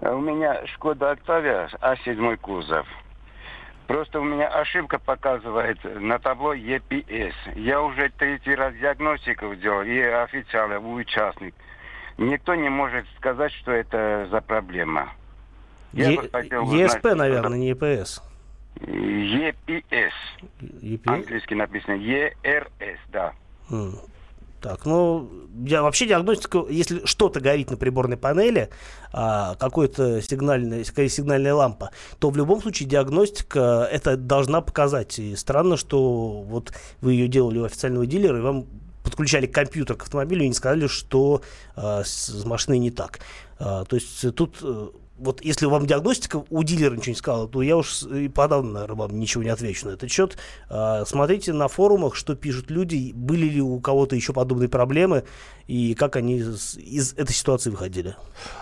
У 0.00 0.18
меня 0.18 0.66
Шкода 0.66 1.12
Октавия, 1.12 1.68
А7 1.80 2.36
кузов. 2.38 2.86
Просто 3.92 4.20
у 4.20 4.24
меня 4.24 4.48
ошибка 4.48 4.98
показывает 4.98 5.76
на 5.84 6.18
табло 6.18 6.54
EPS. 6.54 7.34
Я 7.56 7.82
уже 7.82 8.10
третий 8.16 8.54
раз 8.54 8.74
диагностику 8.76 9.54
делал, 9.54 9.82
и 9.82 9.98
официально, 9.98 10.78
участник. 10.78 11.54
Никто 12.16 12.54
не 12.54 12.70
может 12.70 13.04
сказать, 13.18 13.52
что 13.52 13.70
это 13.70 14.28
за 14.30 14.40
проблема. 14.40 15.12
Я 15.92 16.08
е- 16.08 16.16
ESP, 16.16 16.58
узнать, 16.62 17.04
наверное, 17.04 17.58
не 17.58 17.72
EPS. 17.72 18.22
EPS. 18.80 20.12
EPS? 20.80 21.12
Английский 21.12 21.54
написано 21.54 21.96
ERS, 21.96 22.98
да. 23.08 23.34
Так, 24.62 24.86
ну, 24.86 25.28
вообще 25.52 26.06
диагностика, 26.06 26.64
если 26.70 27.04
что-то 27.04 27.40
горит 27.40 27.72
на 27.72 27.76
приборной 27.76 28.16
панели, 28.16 28.70
а, 29.12 29.56
какой-то 29.56 30.22
сигнальная, 30.22 30.84
сигнальная 30.84 31.52
лампа, 31.52 31.90
то 32.20 32.30
в 32.30 32.36
любом 32.36 32.62
случае 32.62 32.88
диагностика 32.88 33.88
это 33.90 34.16
должна 34.16 34.60
показать. 34.60 35.18
И 35.18 35.34
странно, 35.34 35.76
что 35.76 36.42
вот 36.42 36.72
вы 37.00 37.14
ее 37.14 37.26
делали 37.26 37.58
у 37.58 37.64
официального 37.64 38.06
дилера, 38.06 38.38
и 38.38 38.40
вам 38.40 38.66
подключали 39.02 39.46
компьютер 39.46 39.96
к 39.96 40.04
автомобилю 40.04 40.44
и 40.44 40.48
не 40.48 40.54
сказали, 40.54 40.86
что 40.86 41.42
а, 41.74 42.04
с, 42.04 42.28
с 42.28 42.44
машиной 42.44 42.78
не 42.78 42.92
так. 42.92 43.18
А, 43.58 43.84
то 43.84 43.96
есть 43.96 44.32
тут 44.36 44.58
э, 44.62 44.88
вот 45.22 45.40
если 45.42 45.66
вам 45.66 45.86
диагностика 45.86 46.42
у 46.50 46.62
дилера 46.64 46.94
ничего 46.94 47.12
не 47.12 47.16
сказала, 47.16 47.48
то 47.48 47.62
я 47.62 47.76
уж 47.76 48.02
и 48.02 48.28
подавно, 48.28 48.72
наверное, 48.72 48.96
вам 48.96 49.18
ничего 49.18 49.44
не 49.44 49.50
отвечу 49.50 49.86
на 49.86 49.92
этот 49.92 50.10
счет. 50.10 50.36
А, 50.68 51.04
смотрите 51.04 51.52
на 51.52 51.68
форумах, 51.68 52.16
что 52.16 52.34
пишут 52.34 52.70
люди, 52.70 53.12
были 53.14 53.46
ли 53.46 53.60
у 53.60 53.78
кого-то 53.80 54.16
еще 54.16 54.32
подобные 54.32 54.68
проблемы 54.68 55.24
и 55.68 55.94
как 55.94 56.16
они 56.16 56.38
из, 56.38 56.76
из 56.76 57.12
этой 57.14 57.32
ситуации 57.32 57.70
выходили. 57.70 58.16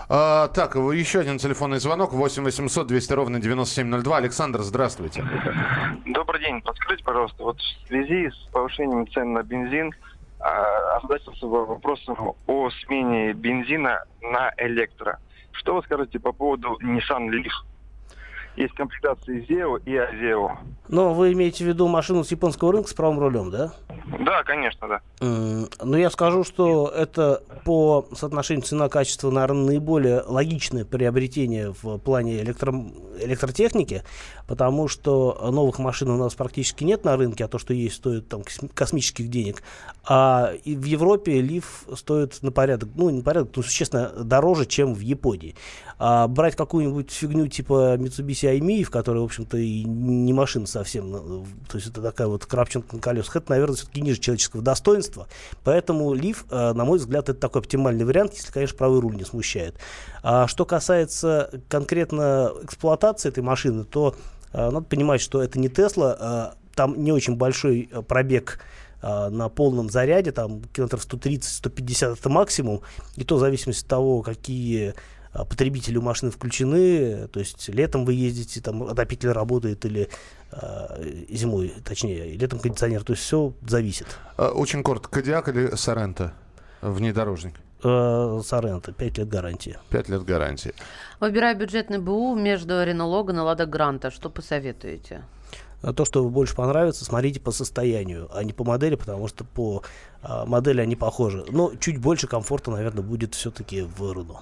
А, 0.07 0.49
так, 0.49 0.75
еще 0.75 1.19
один 1.19 1.39
телефонный 1.39 1.79
звонок. 1.79 2.13
8 2.13 2.43
800 2.43 2.87
200 2.87 3.13
ровно 3.13 3.41
9702. 3.41 4.17
Александр, 4.17 4.61
здравствуйте. 4.61 5.25
Добрый 6.05 6.41
день. 6.41 6.61
Подскажите, 6.61 7.03
пожалуйста, 7.03 7.43
вот 7.43 7.57
в 7.57 7.87
связи 7.87 8.29
с 8.29 8.51
повышением 8.51 9.07
цен 9.07 9.33
на 9.33 9.41
бензин, 9.41 9.91
а, 10.39 10.97
озадачился 10.97 11.47
вопросом 11.47 12.35
о 12.45 12.69
смене 12.69 13.33
бензина 13.33 14.03
на 14.21 14.53
электро. 14.57 15.17
Что 15.53 15.75
вы 15.75 15.83
скажете 15.83 16.19
по 16.19 16.31
поводу 16.31 16.77
Nissan 16.81 17.29
Leaf? 17.29 17.51
Есть 18.57 18.73
комплектации 18.73 19.45
ZEO 19.47 19.81
и 19.85 19.91
AZEO. 19.91 20.57
Но 20.89 21.13
вы 21.13 21.31
имеете 21.31 21.63
в 21.63 21.67
виду 21.67 21.87
машину 21.87 22.25
с 22.25 22.31
японского 22.31 22.73
рынка 22.73 22.89
с 22.89 22.93
правым 22.93 23.17
рулем, 23.19 23.49
да? 23.49 23.71
Да, 24.19 24.43
конечно, 24.43 24.89
да. 24.89 25.01
Ну, 25.21 25.95
я 25.95 26.09
скажу, 26.09 26.43
что 26.43 26.89
это 26.89 27.43
по 27.63 28.05
соотношению 28.13 28.65
цена-качество, 28.65 29.31
наверное, 29.31 29.67
наиболее 29.67 30.21
логичное 30.27 30.83
приобретение 30.83 31.73
в 31.81 31.97
плане 31.99 32.41
электро... 32.41 32.73
электротехники, 33.21 34.03
потому 34.49 34.89
что 34.89 35.49
новых 35.49 35.79
машин 35.79 36.09
у 36.09 36.17
нас 36.17 36.35
практически 36.35 36.83
нет 36.83 37.05
на 37.05 37.15
рынке, 37.15 37.45
а 37.45 37.47
то, 37.47 37.57
что 37.57 37.73
есть, 37.73 37.95
стоит 37.95 38.27
там 38.27 38.41
космических 38.73 39.29
денег. 39.29 39.63
А 40.03 40.53
в 40.65 40.83
Европе 40.83 41.41
лиф 41.41 41.85
стоит 41.95 42.41
на 42.41 42.51
порядок, 42.51 42.89
ну, 42.95 43.09
не 43.11 43.17
на 43.17 43.23
порядок, 43.23 43.51
но 43.55 43.61
существенно 43.61 44.09
дороже, 44.09 44.65
чем 44.65 44.95
в 44.95 44.99
Японии. 44.99 45.55
А 45.99 46.27
брать 46.27 46.55
какую-нибудь 46.55 47.11
фигню 47.11 47.47
типа 47.47 47.95
Mitsubishi 47.97 48.47
i 48.47 48.83
в 48.83 48.89
которой, 48.89 49.19
в 49.19 49.25
общем-то, 49.25 49.57
и 49.57 49.83
не 49.83 50.33
машина 50.33 50.65
совсем, 50.65 51.11
ну, 51.11 51.45
то 51.69 51.77
есть 51.77 51.89
это 51.89 52.01
такая 52.01 52.27
вот 52.27 52.47
крапченка 52.47 52.95
на 52.95 53.01
колесах, 53.01 53.35
это, 53.35 53.51
наверное, 53.51 53.75
все-таки 53.75 54.01
ниже 54.01 54.19
человеческого 54.19 54.63
достоинства. 54.63 55.27
Поэтому 55.63 56.15
лиф, 56.15 56.45
э, 56.49 56.73
на 56.73 56.83
мой 56.83 56.97
взгляд, 56.97 57.29
это 57.29 57.39
такой 57.39 57.61
оптимальный 57.61 58.03
вариант, 58.03 58.33
если, 58.33 58.51
конечно, 58.51 58.75
правый 58.77 59.01
руль 59.01 59.15
не 59.15 59.25
смущает. 59.25 59.75
А 60.23 60.47
что 60.47 60.65
касается 60.65 61.51
конкретно 61.69 62.51
эксплуатации 62.63 63.29
этой 63.29 63.43
машины, 63.43 63.83
то 63.83 64.15
э, 64.51 64.71
надо 64.71 64.81
понимать, 64.81 65.21
что 65.21 65.43
это 65.43 65.59
не 65.59 65.69
Тесла, 65.69 66.53
э, 66.55 66.61
там 66.73 67.03
не 67.03 67.11
очень 67.11 67.35
большой 67.35 67.89
пробег 68.07 68.59
на 69.01 69.49
полном 69.49 69.89
заряде, 69.89 70.31
там 70.31 70.61
километров 70.65 71.05
130-150 71.05 72.13
это 72.13 72.29
максимум, 72.29 72.81
и 73.15 73.23
то 73.23 73.37
в 73.37 73.39
зависимости 73.39 73.83
от 73.83 73.89
того, 73.89 74.21
какие 74.21 74.93
а, 75.33 75.45
потребители 75.45 75.97
у 75.97 76.01
машины 76.01 76.29
включены, 76.31 77.27
то 77.29 77.39
есть 77.39 77.69
летом 77.69 78.05
вы 78.05 78.13
ездите, 78.13 78.61
там 78.61 78.83
отопитель 78.83 79.31
работает 79.31 79.85
или 79.85 80.09
э, 80.51 81.25
зимой, 81.29 81.73
точнее, 81.85 82.33
летом 82.33 82.59
кондиционер, 82.59 83.03
то 83.03 83.13
есть 83.13 83.23
все 83.23 83.53
зависит. 83.65 84.07
А, 84.37 84.49
очень 84.49 84.83
коротко, 84.83 85.09
Кодиак 85.09 85.47
или 85.47 85.75
Соренто 85.75 86.33
внедорожник? 86.81 87.55
Соренто, 87.81 88.91
5 88.91 89.17
лет 89.17 89.27
гарантии. 89.27 89.79
5 89.89 90.09
лет 90.09 90.23
гарантии. 90.23 90.73
Выбирая 91.19 91.55
бюджетный 91.55 91.97
БУ 91.97 92.35
между 92.35 92.83
Рено 92.83 93.05
Логан 93.05 93.37
и 93.37 93.41
Лада 93.41 93.65
Гранта, 93.65 94.11
что 94.11 94.29
посоветуете? 94.29 95.23
То, 95.81 96.05
что 96.05 96.27
больше 96.29 96.55
понравится, 96.55 97.05
смотрите 97.05 97.39
по 97.39 97.51
состоянию, 97.51 98.29
а 98.33 98.43
не 98.43 98.53
по 98.53 98.63
модели, 98.63 98.95
потому 98.95 99.27
что 99.27 99.43
по 99.43 99.83
а, 100.21 100.45
модели 100.45 100.81
они 100.81 100.95
похожи. 100.95 101.43
Но 101.49 101.71
чуть 101.79 101.97
больше 101.97 102.27
комфорта, 102.27 102.71
наверное, 102.71 103.03
будет 103.03 103.35
все-таки 103.35 103.81
в 103.81 104.01
Renault. 104.01 104.41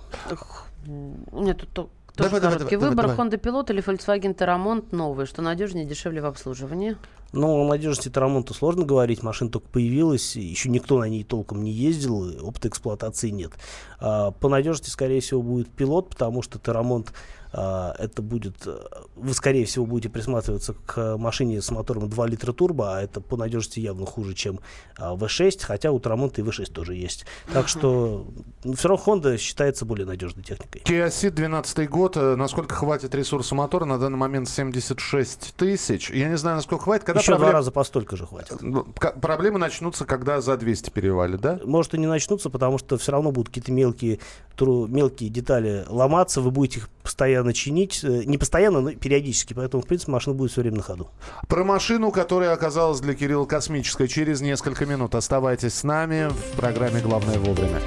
Нет, 1.32 1.66
тут 1.74 1.90
тоже 2.16 2.32
давай, 2.32 2.42
короткий 2.42 2.76
давай, 2.76 2.90
выбор. 2.90 3.08
Давай, 3.08 3.28
Honda 3.28 3.40
Pilot 3.40 3.72
или 3.72 3.84
Volkswagen 3.84 4.36
Terramont 4.36 4.88
новый, 4.92 5.26
что 5.26 5.42
надежнее 5.42 5.86
и 5.86 5.88
дешевле 5.88 6.22
в 6.22 6.26
обслуживании? 6.26 6.98
Ну, 7.32 7.64
о 7.64 7.68
надежности 7.68 8.10
Тарамонта 8.10 8.54
сложно 8.54 8.86
говорить. 8.86 9.22
Машина 9.22 9.52
только 9.52 9.68
появилась, 9.70 10.36
еще 10.36 10.68
никто 10.68 10.98
на 10.98 11.06
ней 11.06 11.24
толком 11.24 11.64
не 11.64 11.72
ездил, 11.72 12.46
опыта 12.46 12.68
эксплуатации 12.68 13.30
нет. 13.30 13.52
А, 14.00 14.32
по 14.32 14.50
надежности, 14.50 14.90
скорее 14.90 15.22
всего, 15.22 15.42
будет 15.42 15.70
пилот, 15.70 16.10
потому 16.10 16.42
что 16.42 16.58
Тарамонт 16.58 17.10
а, 17.10 17.12
это 17.52 18.22
будет, 18.22 18.56
э, 18.68 18.78
вы, 19.16 19.34
скорее 19.34 19.66
всего, 19.66 19.86
будете 19.86 20.10
присматриваться 20.10 20.74
к 20.86 21.18
машине 21.18 21.62
с 21.62 21.72
мотором 21.72 22.08
2 22.10 22.28
литра 22.28 22.54
турбо, 22.54 22.98
а 22.98 23.02
это 23.02 23.22
по 23.22 23.38
надежности 23.38 23.80
явно 23.80 24.06
хуже, 24.06 24.34
чем 24.36 24.60
а, 24.98 25.16
V6, 25.16 25.64
хотя 25.64 25.92
у 25.92 26.00
Трамонта 26.00 26.42
и 26.42 26.44
V6 26.44 26.72
тоже 26.72 26.94
есть. 26.96 27.26
Так 27.52 27.68
что 27.68 28.28
ну, 28.64 28.74
все 28.74 28.88
равно 28.90 29.04
Honda 29.06 29.38
считается 29.38 29.86
более 29.86 30.06
надежной 30.06 30.44
техникой. 30.44 30.82
Kia 30.84 31.08
Ceed 31.08 31.32
12 31.32 31.90
год. 31.90 32.18
Э, 32.18 32.36
Насколько 32.36 32.76
хватит 32.76 33.16
ресурса 33.16 33.56
мотора? 33.56 33.86
На 33.86 33.98
данный 33.98 34.18
момент 34.18 34.48
76 34.48 35.54
тысяч. 35.56 36.10
Я 36.12 36.30
не 36.30 36.38
знаю, 36.38 36.58
насколько 36.58 36.84
хватит. 36.84 37.04
Когда 37.06 37.20
Еще 37.22 37.32
два 37.32 37.38
проблем- 37.40 37.54
раза 37.54 37.72
по 37.72 37.84
столько 37.84 38.16
же 38.16 38.26
хватит. 38.28 38.62
Ну, 38.62 38.84
к- 38.84 39.20
Проблемы 39.20 39.58
начнутся, 39.60 40.06
когда 40.06 40.42
за 40.42 40.56
200 40.58 40.92
перевалит, 40.92 41.42
да? 41.42 41.60
Может 41.66 41.94
и 41.96 41.98
не 41.98 42.08
начнутся, 42.08 42.50
потому 42.50 42.78
что 42.78 42.98
все 42.98 43.12
равно 43.12 43.32
будут 43.32 43.48
какие-то 43.50 43.72
мелкие, 43.72 44.20
тру- 44.56 44.88
мелкие 44.88 45.30
детали 45.30 45.86
ломаться, 45.88 46.42
вы 46.42 46.52
будете 46.52 46.80
их 46.80 46.90
постоянно 47.10 47.54
чинить, 47.54 48.04
э, 48.04 48.24
не 48.26 48.38
постоянно, 48.38 48.82
но 48.82 48.92
периодически, 48.92 49.56
поэтому, 49.56 49.82
в 49.82 49.88
принципе, 49.88 50.12
машина 50.12 50.36
будет 50.36 50.52
все 50.52 50.62
время 50.62 50.78
на 50.78 50.84
ходу. 50.84 51.10
Про 51.48 51.64
машину, 51.64 52.12
которая 52.12 52.54
оказалась 52.54 53.00
для 53.00 53.16
Кирилла 53.16 53.46
космической, 53.46 54.08
через 54.08 54.42
несколько 54.42 54.86
минут. 54.86 55.16
Оставайтесь 55.16 55.74
с 55.74 55.84
нами 55.84 56.30
в 56.30 56.56
программе 56.56 57.02
«Главное 57.02 57.40
вовремя». 57.40 57.82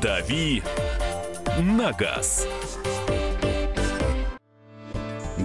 «Дави 0.00 0.62
на 1.58 1.92
газ». 1.92 2.46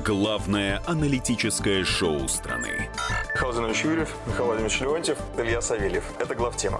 Главное 0.06 0.84
аналитическое 0.86 1.84
шоу 1.84 2.28
страны. 2.28 2.90
Михаил 3.34 3.74
Юрьев, 3.92 4.14
Михаил 4.28 4.46
Владимирович 4.46 4.82
Леонтьев, 4.82 5.18
Илья 5.36 5.62
Савельев. 5.62 6.04
Это 6.20 6.36
главтема. 6.36 6.80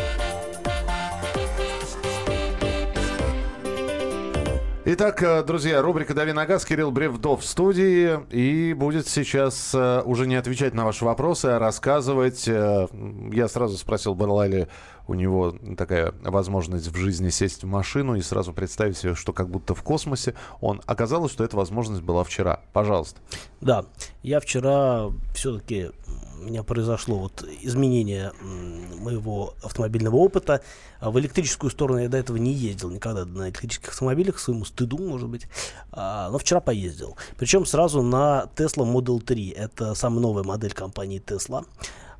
Итак, 4.93 5.23
э, 5.23 5.41
друзья, 5.43 5.81
рубрика 5.81 6.13
«Дави 6.13 6.33
на 6.33 6.45
газ», 6.45 6.65
Кирилл 6.65 6.91
Бревдов 6.91 7.43
в 7.43 7.45
студии. 7.45 8.19
И 8.29 8.73
будет 8.73 9.07
сейчас 9.07 9.73
э, 9.73 10.01
уже 10.03 10.27
не 10.27 10.35
отвечать 10.35 10.73
на 10.73 10.83
ваши 10.83 11.05
вопросы, 11.05 11.45
а 11.45 11.59
рассказывать. 11.59 12.45
э, 12.45 12.87
Я 13.31 13.47
сразу 13.47 13.77
спросил, 13.77 14.15
была 14.15 14.47
ли 14.47 14.67
у 15.11 15.13
него 15.13 15.53
такая 15.77 16.13
возможность 16.23 16.87
в 16.87 16.95
жизни 16.95 17.29
сесть 17.29 17.63
в 17.63 17.67
машину 17.67 18.15
и 18.15 18.21
сразу 18.21 18.53
представить 18.53 18.97
себе, 18.97 19.13
что 19.13 19.33
как 19.33 19.49
будто 19.49 19.75
в 19.75 19.83
космосе 19.83 20.35
он. 20.61 20.81
Оказалось, 20.85 21.33
что 21.33 21.43
эта 21.43 21.57
возможность 21.57 22.01
была 22.01 22.23
вчера. 22.23 22.61
Пожалуйста. 22.71 23.19
Да, 23.59 23.85
я 24.23 24.39
вчера 24.39 25.11
все-таки 25.33 25.91
у 26.39 26.45
меня 26.45 26.63
произошло 26.63 27.19
вот 27.19 27.45
изменение 27.61 28.31
моего 28.41 29.53
автомобильного 29.61 30.15
опыта. 30.15 30.61
А 31.01 31.11
В 31.11 31.19
электрическую 31.19 31.69
сторону 31.69 31.99
я 31.99 32.07
до 32.07 32.17
этого 32.17 32.37
не 32.37 32.53
ездил 32.53 32.89
никогда 32.89 33.25
на 33.25 33.49
электрических 33.49 33.89
автомобилях, 33.89 34.39
своему 34.39 34.63
стыду, 34.63 34.97
может 34.97 35.27
быть. 35.27 35.47
А, 35.91 36.29
но 36.29 36.37
вчера 36.37 36.61
поездил. 36.61 37.17
Причем 37.37 37.65
сразу 37.65 38.01
на 38.01 38.49
Tesla 38.55 38.89
Model 38.89 39.21
3. 39.21 39.49
Это 39.49 39.93
самая 39.93 40.21
новая 40.21 40.43
модель 40.43 40.73
компании 40.73 41.21
Tesla. 41.21 41.65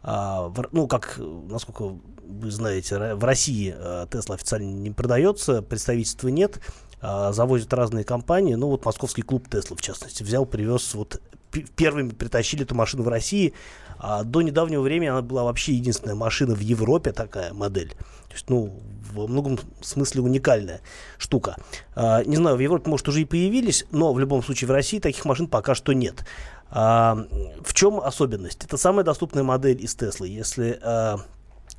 А, 0.04 0.52
ну, 0.72 0.88
как, 0.88 1.20
насколько 1.20 1.96
вы 2.32 2.52
знаете, 2.52 3.16
в 3.16 3.24
России 3.24 3.76
э, 3.78 4.06
Tesla 4.10 4.36
официально 4.36 4.72
не 4.72 4.92
продается, 4.92 5.62
представительства 5.62 6.30
нет, 6.30 6.60
а, 7.02 7.32
завозят 7.32 7.74
разные 7.74 8.04
компании. 8.04 8.54
Ну, 8.54 8.68
вот 8.68 8.86
московский 8.86 9.24
клуб 9.24 9.48
Tesla, 9.50 9.76
в 9.76 9.82
частности, 9.82 10.24
взял, 10.24 10.46
привез, 10.46 10.94
вот 10.94 11.20
первыми 11.76 12.10
притащили 12.10 12.64
эту 12.64 12.76
машину 12.76 13.04
в 13.04 13.08
России. 13.08 13.54
А 13.98 14.24
до 14.24 14.42
недавнего 14.42 14.82
времени 14.82 15.10
она 15.10 15.22
была 15.22 15.44
вообще 15.44 15.74
единственная 15.74 16.16
машина 16.16 16.56
в 16.56 16.60
Европе, 16.60 17.12
такая 17.12 17.54
модель. 17.54 17.90
То 17.90 18.34
есть, 18.34 18.50
ну, 18.50 18.74
во 19.14 19.28
многом 19.28 19.60
смысле 19.82 20.22
уникальная 20.22 20.82
штука. 21.18 21.58
А, 21.96 22.24
не 22.24 22.36
знаю, 22.36 22.56
в 22.56 22.60
Европе, 22.60 22.90
может, 22.90 23.08
уже 23.08 23.22
и 23.22 23.26
появились, 23.26 23.86
но 23.92 24.14
в 24.14 24.20
любом 24.20 24.44
случае 24.44 24.68
в 24.68 24.72
России 24.72 25.00
таких 25.00 25.26
машин 25.26 25.48
пока 25.48 25.76
что 25.76 25.94
нет. 25.94 26.26
А, 26.70 27.28
в 27.64 27.74
чем 27.74 28.00
особенность? 28.00 28.64
Это 28.64 28.78
самая 28.78 29.04
доступная 29.04 29.44
модель 29.44 29.84
из 29.84 29.94
Теслы. 29.96 30.30
Если, 30.30 30.80
а, 30.82 31.18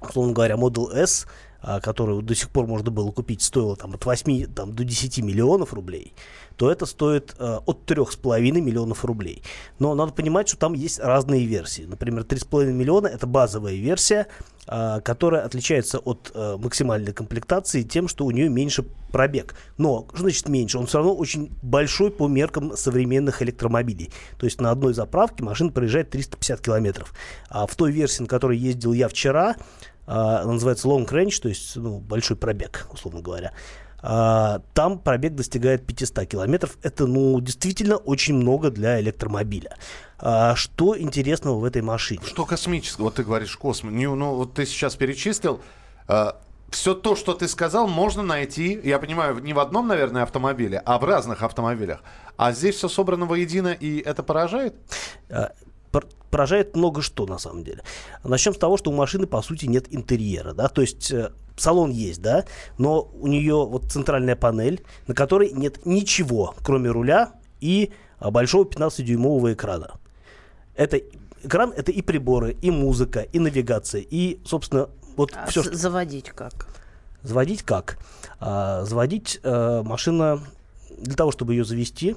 условно 0.09 0.33
говоря, 0.33 0.57
Model 0.57 0.93
S, 0.93 1.27
а, 1.65 1.81
которую 1.81 2.23
до 2.23 2.35
сих 2.35 2.51
пор 2.51 2.67
можно 2.67 2.91
было 2.91 3.13
купить, 3.13 3.41
стоила 3.41 3.77
там, 3.77 3.95
от 3.95 4.05
8 4.05 4.47
там, 4.53 4.75
до 4.75 4.85
10 4.85 5.19
миллионов 5.19 5.73
рублей, 5.73 6.13
то 6.57 6.71
это 6.71 6.87
стоит 6.87 7.35
э, 7.39 7.59
от 7.65 7.91
3,5 7.91 8.41
миллионов 8.61 9.05
рублей. 9.05 9.43
Но 9.79 9.95
надо 9.95 10.13
понимать, 10.13 10.49
что 10.49 10.59
там 10.59 10.75
есть 10.75 10.99
разные 10.99 11.47
версии. 11.47 11.83
Например, 11.83 12.23
3,5 12.23 12.73
миллиона 12.73 13.07
это 13.07 13.27
базовая 13.27 13.75
версия, 13.75 14.27
а, 14.67 15.01
которая 15.01 15.45
отличается 15.45 15.99
от 15.99 16.31
э, 16.35 16.57
максимальной 16.57 17.13
комплектации 17.13 17.83
тем, 17.83 18.09
что 18.09 18.27
у 18.27 18.31
нее 18.31 18.49
меньше 18.49 18.85
пробег. 19.11 19.55
Но, 19.77 20.07
что 20.13 20.23
значит 20.23 20.49
меньше? 20.49 20.79
Он 20.79 20.87
все 20.87 20.99
равно 20.99 21.15
очень 21.15 21.53
большой 21.63 22.11
по 22.11 22.29
меркам 22.29 22.77
современных 22.77 23.43
электромобилей. 23.43 24.11
То 24.39 24.47
есть 24.47 24.61
на 24.61 24.71
одной 24.71 24.95
заправке 24.95 25.43
машина 25.43 25.71
проезжает 25.71 26.11
350 26.11 26.61
километров. 26.61 27.13
А 27.49 27.67
в 27.67 27.75
той 27.77 27.93
версии, 27.93 28.23
на 28.23 28.29
которой 28.29 28.59
ездил 28.59 28.93
я 28.93 29.09
вчера, 29.09 29.57
она 30.07 30.53
называется 30.53 30.89
long 30.89 31.09
range, 31.09 31.41
то 31.41 31.49
есть 31.49 31.77
ну, 31.77 31.99
большой 31.99 32.37
пробег, 32.37 32.87
условно 32.93 33.21
говоря. 33.21 33.53
А, 34.03 34.61
там 34.75 34.99
пробег 34.99 35.35
достигает 35.35 35.87
500 35.87 36.27
километров. 36.27 36.77
Это, 36.83 37.07
ну, 37.07 37.41
действительно 37.41 37.97
очень 37.97 38.35
много 38.35 38.71
для 38.71 39.01
электромобиля. 39.01 39.77
А, 40.19 40.57
что 40.57 40.99
интересного 40.99 41.59
в 41.59 41.65
этой 41.65 41.83
машине? 41.83 42.23
Что 42.27 42.45
космического? 42.45 43.05
Вот 43.05 43.15
ты 43.15 43.25
говоришь 43.25 43.57
космос. 43.57 43.93
Не, 43.93 44.09
ну, 44.09 44.35
вот 44.35 44.55
ты 44.55 44.67
сейчас 44.67 44.97
перечислил. 44.97 45.61
все 46.71 46.95
то, 46.95 47.15
что 47.15 47.35
ты 47.35 47.47
сказал, 47.47 47.87
можно 47.87 48.23
найти, 48.23 48.81
я 48.83 48.99
понимаю, 48.99 49.39
не 49.39 49.53
в 49.53 49.61
одном, 49.61 49.87
наверное, 49.87 50.25
автомобиле, 50.25 50.83
а 50.85 50.99
в 50.99 51.05
разных 51.05 51.43
автомобилях. 51.43 52.01
А 52.37 52.53
здесь 52.53 52.77
все 52.77 52.89
собрано 52.89 53.27
воедино, 53.27 53.69
и 53.69 54.01
это 54.01 54.23
поражает? 54.23 54.75
Пор- 55.93 56.09
поражает 56.31 56.75
много 56.75 57.03
что 57.03 57.27
на 57.27 57.39
самом 57.39 57.63
деле. 57.63 57.83
Начнем 58.25 58.55
с 58.55 58.59
того, 58.59 58.77
что 58.77 58.91
у 58.91 58.95
машины 58.95 59.27
по 59.27 59.43
сути 59.43 59.67
нет 59.67 59.87
интерьера, 59.91 60.55
да, 60.55 60.69
то 60.69 60.81
есть 60.81 61.13
э, 61.13 61.31
салон 61.57 61.91
есть, 61.91 62.23
да, 62.23 62.45
но 62.79 63.03
у 63.21 63.27
нее 63.27 63.67
вот 63.67 63.93
центральная 63.93 64.35
панель, 64.35 64.83
на 65.07 65.15
которой 65.15 65.53
нет 65.53 65.85
ничего, 65.87 66.55
кроме 66.65 66.91
руля 66.91 67.33
и 67.61 67.93
а, 68.19 68.31
большого 68.31 68.65
15-дюймового 68.65 69.53
экрана. 69.53 69.93
Это 70.75 71.01
экран 71.43 71.73
это 71.77 71.93
и 71.93 72.03
приборы, 72.03 72.57
и 72.61 72.71
музыка, 72.71 73.21
и 73.21 73.39
навигация, 73.39 74.03
и, 74.09 74.41
собственно, 74.45 74.89
вот 75.17 75.33
А 75.35 75.47
все, 75.47 75.63
заводить 75.63 76.31
как? 76.31 76.67
Заводить 77.23 77.63
как? 77.63 77.99
А, 78.41 78.85
заводить 78.85 79.41
э, 79.43 79.83
машина 79.85 80.41
для 80.99 81.15
того, 81.15 81.31
чтобы 81.31 81.55
ее 81.55 81.65
завести, 81.65 82.17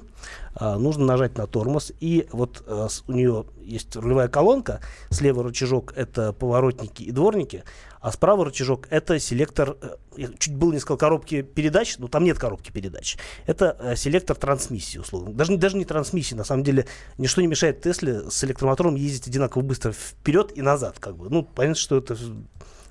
а, 0.54 0.78
нужно 0.78 1.04
нажать 1.04 1.36
на 1.36 1.46
тормоз. 1.46 1.92
И 2.00 2.26
вот 2.32 2.64
э, 2.66 2.88
у 3.06 3.12
нее 3.12 3.44
есть 3.62 3.94
рулевая 3.96 4.28
колонка. 4.28 4.80
Слева 5.10 5.42
рычажок 5.42 5.92
это 5.96 6.32
поворотники 6.32 7.02
и 7.02 7.10
дворники, 7.10 7.64
а 8.00 8.12
справа 8.12 8.44
рычажок 8.44 8.86
это 8.90 9.18
селектор. 9.18 9.76
э, 9.80 9.96
я 10.16 10.28
чуть 10.38 10.54
было 10.54 10.72
не 10.72 10.78
сказал 10.78 10.96
коробки 10.96 11.42
передач, 11.42 11.98
но 11.98 12.08
там 12.08 12.24
нет 12.24 12.38
коробки 12.38 12.70
передач. 12.70 13.18
Это 13.46 13.76
э, 13.78 13.96
селектор 13.96 14.36
трансмиссии, 14.36 14.98
условно. 14.98 15.34
Даже, 15.34 15.56
даже 15.56 15.76
не 15.76 15.84
трансмиссии. 15.84 16.34
На 16.34 16.44
самом 16.44 16.64
деле 16.64 16.86
ничто 17.18 17.40
не 17.40 17.48
мешает 17.48 17.82
Тесле 17.82 18.30
с 18.30 18.42
электромотором 18.44 18.94
ездить 18.94 19.28
одинаково 19.28 19.62
быстро 19.62 19.92
вперед 19.92 20.52
и 20.56 20.62
назад. 20.62 20.98
Как 21.00 21.16
бы. 21.16 21.28
Ну, 21.28 21.42
понятно, 21.42 21.76
что 21.76 21.98
это 21.98 22.16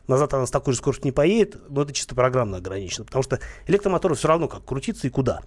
Назад 0.08 0.34
она 0.34 0.46
с 0.46 0.52
такой 0.52 0.74
же 0.74 0.80
скоростью 0.80 1.06
не 1.06 1.12
поедет, 1.12 1.58
но 1.70 1.82
это 1.82 1.94
чисто 1.94 2.16
программно 2.16 2.58
ограничено, 2.58 3.06
потому 3.06 3.24
что 3.24 3.40
электромоторы 3.68 4.16
все 4.16 4.28
равно 4.28 4.48
как 4.48 4.64
крутиться 4.66 5.08
и 5.08 5.10
куда. 5.10 5.42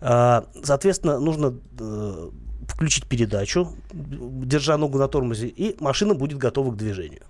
А, 0.00 0.46
Соответственно, 0.62 1.18
нужно 1.18 1.58
э, 1.78 2.30
включить 2.68 3.06
передачу, 3.06 3.74
держа 3.92 4.76
ногу 4.76 4.98
на 4.98 5.08
тормозе, 5.08 5.48
и 5.48 5.76
машина 5.82 6.14
будет 6.14 6.38
готова 6.38 6.72
к 6.72 6.76
движению. 6.76 7.22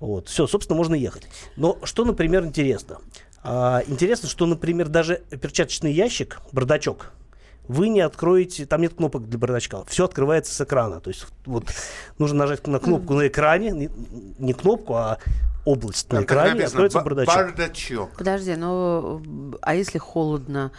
Вот, 0.00 0.28
все, 0.28 0.46
собственно, 0.46 0.76
можно 0.76 0.94
ехать. 0.94 1.26
Но 1.56 1.78
что, 1.82 2.04
например, 2.04 2.44
интересно? 2.44 2.98
А, 3.42 3.82
интересно, 3.86 4.28
что, 4.28 4.46
например, 4.46 4.88
даже 4.88 5.22
перчаточный 5.30 5.92
ящик, 5.92 6.40
бардачок, 6.52 7.12
вы 7.66 7.88
не 7.88 8.00
откроете, 8.00 8.64
там 8.64 8.80
нет 8.80 8.94
кнопок 8.94 9.28
для 9.28 9.38
бардачка, 9.38 9.84
все 9.84 10.04
открывается 10.04 10.54
с 10.54 10.60
экрана. 10.60 11.00
То 11.00 11.10
есть 11.10 11.26
вот 11.44 11.64
нужно 12.18 12.38
нажать 12.38 12.66
на 12.66 12.78
кнопку 12.78 13.14
на 13.14 13.28
экране, 13.28 13.70
не, 13.70 13.90
не 14.38 14.54
кнопку, 14.54 14.94
а 14.94 15.18
область 15.72 16.12
на 16.12 16.22
экране, 16.22 16.64
откроется 16.64 16.98
«Ба- 16.98 17.04
бардачок. 17.04 17.34
Бардачок. 17.36 18.10
Подожди, 18.16 18.56
ну 18.56 19.22
а 19.62 19.74
если 19.74 19.98
холодно? 19.98 20.70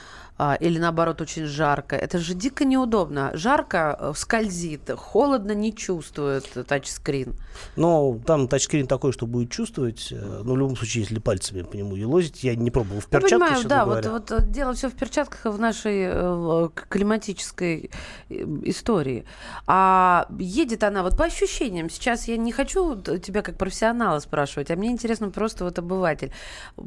А, 0.41 0.55
или 0.55 0.79
наоборот 0.79 1.19
очень 1.19 1.43
жарко. 1.45 1.97
Это 1.97 2.17
же 2.17 2.33
дико 2.33 2.63
неудобно. 2.63 3.31
Жарко 3.33 3.97
э, 3.99 4.13
скользит, 4.15 4.89
холодно 4.95 5.51
не 5.51 5.75
чувствует 5.75 6.45
тачскрин. 6.65 7.35
Но 7.75 8.17
там 8.25 8.47
тачскрин 8.47 8.87
такой, 8.87 9.11
что 9.11 9.27
будет 9.27 9.51
чувствовать. 9.51 10.07
э, 10.13 10.41
Но 10.45 10.53
в 10.53 10.57
любом 10.57 10.77
случае, 10.77 11.03
если 11.03 11.19
пальцами 11.19 11.63
по 11.63 11.75
нему 11.75 11.97
елозить, 11.97 12.41
я 12.41 12.55
не 12.55 12.71
пробовал 12.71 13.01
в 13.01 13.07
Я 13.11 13.19
перчатках, 13.19 13.29
понимаю, 13.39 13.55
честно 13.55 13.69
да, 13.69 13.85
вот, 13.85 13.91
говоря. 14.05 14.11
вот 14.11 14.31
э, 14.31 14.45
дело 14.47 14.73
все 14.73 14.89
в 14.89 14.93
перчатках 14.93 15.45
и 15.45 15.49
в 15.49 15.59
нашей 15.59 16.69
климатической 16.87 17.91
истории. 18.29 19.25
А 19.67 20.25
едет 20.39 20.85
она 20.85 21.03
вот 21.03 21.17
по 21.17 21.25
ощущениям. 21.25 21.89
Сейчас 21.89 22.29
я 22.29 22.37
не 22.37 22.53
хочу 22.53 22.95
тебя 23.01 23.41
как 23.41 23.57
профессионала 23.57 24.19
спрашивать, 24.19 24.71
а 24.71 24.77
мне 24.77 24.89
интересно 24.89 25.31
просто 25.31 25.65
вот 25.65 25.77
обыватель. 25.79 26.31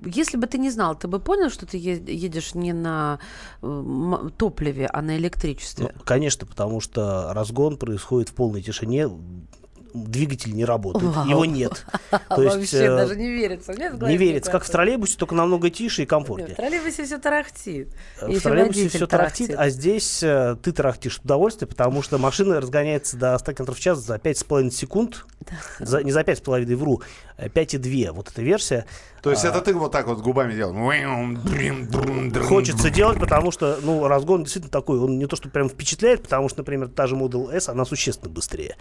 Если 0.07 0.39
бы 0.39 0.47
ты 0.47 0.57
не 0.57 0.71
знал, 0.71 0.95
ты 0.95 1.07
бы 1.07 1.19
понял, 1.19 1.51
что 1.51 1.67
ты 1.67 1.77
едешь 1.77 2.55
не 2.55 2.73
на 2.73 3.19
топливе, 4.37 4.89
а 4.93 5.03
на 5.03 5.17
электричестве? 5.17 5.93
Ну, 5.95 6.03
конечно, 6.05 6.47
потому 6.47 6.81
что 6.81 7.33
разгон 7.33 7.77
происходит 7.77 8.29
в 8.29 8.35
полной 8.35 8.63
тишине. 8.63 9.09
Двигатель 9.95 10.55
не 10.55 10.65
работает, 10.65 11.15
Вау. 11.15 11.29
его 11.29 11.45
нет. 11.45 11.85
То 12.31 12.43
есть, 12.43 12.57
Вообще 12.57 12.85
э, 12.85 12.97
даже 12.97 13.15
не 13.15 13.31
верится. 13.31 13.75
Нет, 13.75 13.93
в 13.93 14.09
Не 14.09 14.17
верится, 14.17 14.51
как 14.51 14.65
в 14.65 14.71
троллейбусе, 14.71 15.19
только 15.19 15.35
намного 15.35 15.69
тише 15.69 16.05
и 16.05 16.07
комфортнее. 16.07 16.55
В 16.55 16.57
троллейбусе 16.57 17.05
все 17.05 17.19
тарахтит. 17.19 17.95
В 18.23 18.41
троллейбусе 18.41 18.89
все 18.89 19.07
тарахтит, 19.07 19.55
а 19.55 19.69
здесь 19.69 20.23
э, 20.23 20.57
ты 20.63 20.73
тарахтишь 20.73 21.19
от 21.19 21.27
удовольствия, 21.27 21.67
потому 21.67 22.01
что 22.01 22.17
машина 22.17 22.59
разгоняется 22.59 23.19
до 23.19 23.37
100 23.37 23.53
км 23.53 23.73
в 23.75 23.81
час 23.81 23.99
за 23.99 24.17
5,5 24.17 24.71
секунд. 24.71 25.27
За, 25.79 26.03
не 26.03 26.13
за 26.13 26.23
5,5, 26.23 26.75
вру, 26.75 27.03
5,2. 27.39 28.13
Вот 28.13 28.29
эта 28.29 28.43
версия. 28.43 28.87
То 29.23 29.31
есть 29.31 29.45
А, 29.45 29.49
это 29.49 29.61
ты 29.61 29.73
вот 29.73 29.93
так 29.93 30.07
вот 30.09 30.19
губами 30.21 30.53
делал? 30.53 30.75
Хочется 32.43 32.91
делать, 32.91 33.21
потому 33.21 33.53
что, 33.53 33.79
ну, 33.83 34.07
разгон 34.09 34.43
действительно 34.43 34.71
такой, 34.73 34.99
он 34.99 35.19
не 35.19 35.27
то, 35.27 35.37
что 35.37 35.49
прям 35.49 35.69
впечатляет, 35.69 36.23
потому 36.23 36.49
что, 36.49 36.59
например, 36.59 36.89
та 36.89 37.07
же 37.07 37.15
Model 37.15 37.51
S, 37.53 37.69
она 37.69 37.85
существенно 37.85 38.33
быстрее. 38.33 38.77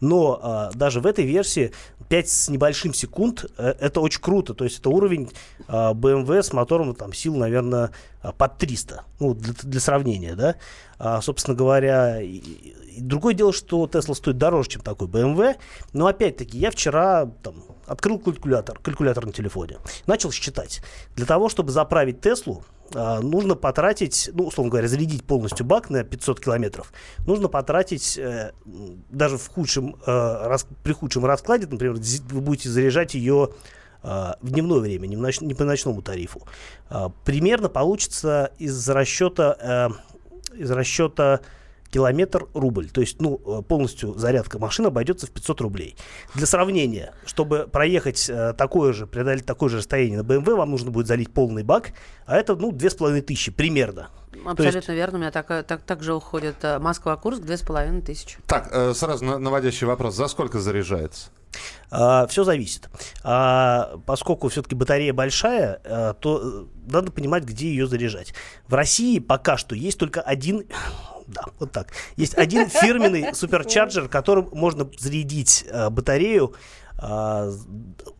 Но 0.00 0.40
а, 0.42 0.70
даже 0.72 1.00
в 1.00 1.06
этой 1.06 1.26
версии 1.26 1.72
5 2.12 2.28
с 2.28 2.48
небольшим 2.50 2.92
секунд, 2.92 3.46
э, 3.56 3.72
это 3.80 4.02
очень 4.02 4.20
круто, 4.20 4.52
то 4.52 4.64
есть 4.64 4.80
это 4.80 4.90
уровень 4.90 5.30
а, 5.66 5.94
BMW 5.94 6.42
с 6.42 6.52
мотором, 6.52 6.88
ну, 6.88 6.92
там, 6.94 7.14
сил, 7.14 7.34
наверное, 7.36 7.90
а, 8.20 8.32
под 8.32 8.58
300, 8.58 9.04
ну, 9.18 9.32
для, 9.32 9.54
для 9.62 9.80
сравнения, 9.80 10.34
да. 10.34 10.56
А, 10.98 11.22
собственно 11.22 11.56
говоря, 11.56 12.20
и- 12.20 12.36
и 12.36 13.00
другое 13.00 13.32
дело, 13.32 13.54
что 13.54 13.86
Tesla 13.86 14.14
стоит 14.14 14.36
дороже, 14.36 14.68
чем 14.68 14.82
такой 14.82 15.08
BMW, 15.08 15.56
но 15.94 16.06
опять-таки 16.06 16.58
я 16.58 16.70
вчера 16.70 17.30
там, 17.42 17.54
открыл 17.86 18.18
калькулятор, 18.18 18.78
калькулятор 18.80 19.24
на 19.24 19.32
телефоне, 19.32 19.78
начал 20.06 20.30
считать. 20.32 20.82
Для 21.16 21.24
того, 21.24 21.48
чтобы 21.48 21.72
заправить 21.72 22.20
Теслу, 22.20 22.62
нужно 22.94 23.54
потратить, 23.54 24.30
ну, 24.34 24.44
условно 24.44 24.70
говоря, 24.70 24.88
зарядить 24.88 25.24
полностью 25.24 25.66
бак 25.66 25.90
на 25.90 26.04
500 26.04 26.40
километров, 26.40 26.92
нужно 27.26 27.48
потратить 27.48 28.18
э, 28.18 28.52
даже 29.10 29.38
в 29.38 29.48
худшем, 29.48 29.96
э, 30.06 30.56
при 30.82 30.92
худшем 30.92 31.24
раскладе, 31.24 31.66
например, 31.66 31.94
вы 31.94 32.40
будете 32.40 32.68
заряжать 32.68 33.14
ее 33.14 33.50
а, 34.02 34.36
в 34.40 34.50
дневное 34.50 34.80
время, 34.80 35.06
не, 35.06 35.16
ноч- 35.16 35.44
не 35.44 35.54
по 35.54 35.64
ночному 35.64 36.02
тарифу. 36.02 36.42
А, 36.88 37.10
примерно 37.24 37.68
получится 37.68 38.50
из 38.58 38.88
расчета, 38.88 39.56
э, 39.60 40.56
из 40.56 40.70
расчета 40.70 41.40
километр 41.92 42.48
рубль. 42.54 42.88
То 42.90 43.02
есть, 43.02 43.20
ну, 43.20 43.40
э, 43.44 43.62
полностью 43.62 44.14
зарядка 44.18 44.58
машины 44.58 44.86
обойдется 44.86 45.26
в 45.26 45.30
500 45.30 45.60
рублей. 45.60 45.94
Для 46.34 46.46
сравнения, 46.46 47.12
чтобы 47.26 47.68
проехать 47.70 48.28
э, 48.30 48.54
такое 48.54 48.94
же, 48.94 49.06
преодолеть 49.06 49.44
такое 49.44 49.68
же 49.68 49.76
расстояние 49.76 50.22
на 50.22 50.26
BMW, 50.26 50.56
вам 50.56 50.70
нужно 50.70 50.90
будет 50.90 51.06
залить 51.06 51.32
полный 51.32 51.62
бак, 51.62 51.92
а 52.24 52.36
это, 52.38 52.56
ну, 52.56 52.72
2500 52.72 53.54
примерно. 53.54 54.08
То 54.32 54.38
есть- 54.62 54.76
Абсолютно 54.76 54.92
верно. 54.92 55.18
У 55.18 55.20
меня 55.20 55.30
так, 55.30 55.50
э, 55.50 55.62
так, 55.62 55.82
так 55.82 56.02
же 56.02 56.14
уходит 56.14 56.56
Москва-Курск, 56.80 57.42
две 57.42 57.58
с 57.58 57.60
половиной 57.60 58.00
тысячи. 58.00 58.38
Так, 58.46 58.72
сразу 58.96 59.24
на- 59.24 59.38
наводящий 59.38 59.86
вопрос. 59.86 60.14
За 60.16 60.28
сколько 60.28 60.58
заряжается? 60.58 61.30
все 61.90 62.44
зависит. 62.44 62.88
А, 63.22 63.98
поскольку 64.06 64.48
все-таки 64.48 64.74
батарея 64.74 65.12
большая, 65.12 65.82
а, 65.84 66.14
то 66.14 66.66
надо 66.90 67.12
понимать, 67.12 67.44
где 67.44 67.68
ее 67.68 67.86
заряжать. 67.86 68.32
В 68.66 68.72
России 68.72 69.18
пока 69.18 69.58
что 69.58 69.74
есть 69.74 69.98
только 69.98 70.22
один, 70.22 70.64
да, 71.26 71.44
вот 71.58 71.72
так, 71.72 71.88
есть 72.16 72.36
один 72.36 72.68
фирменный 72.68 73.34
суперчарджер, 73.34 74.08
которым 74.08 74.48
можно 74.52 74.88
зарядить 74.98 75.64
а, 75.70 75.90
батарею 75.90 76.54
с- 76.98 77.66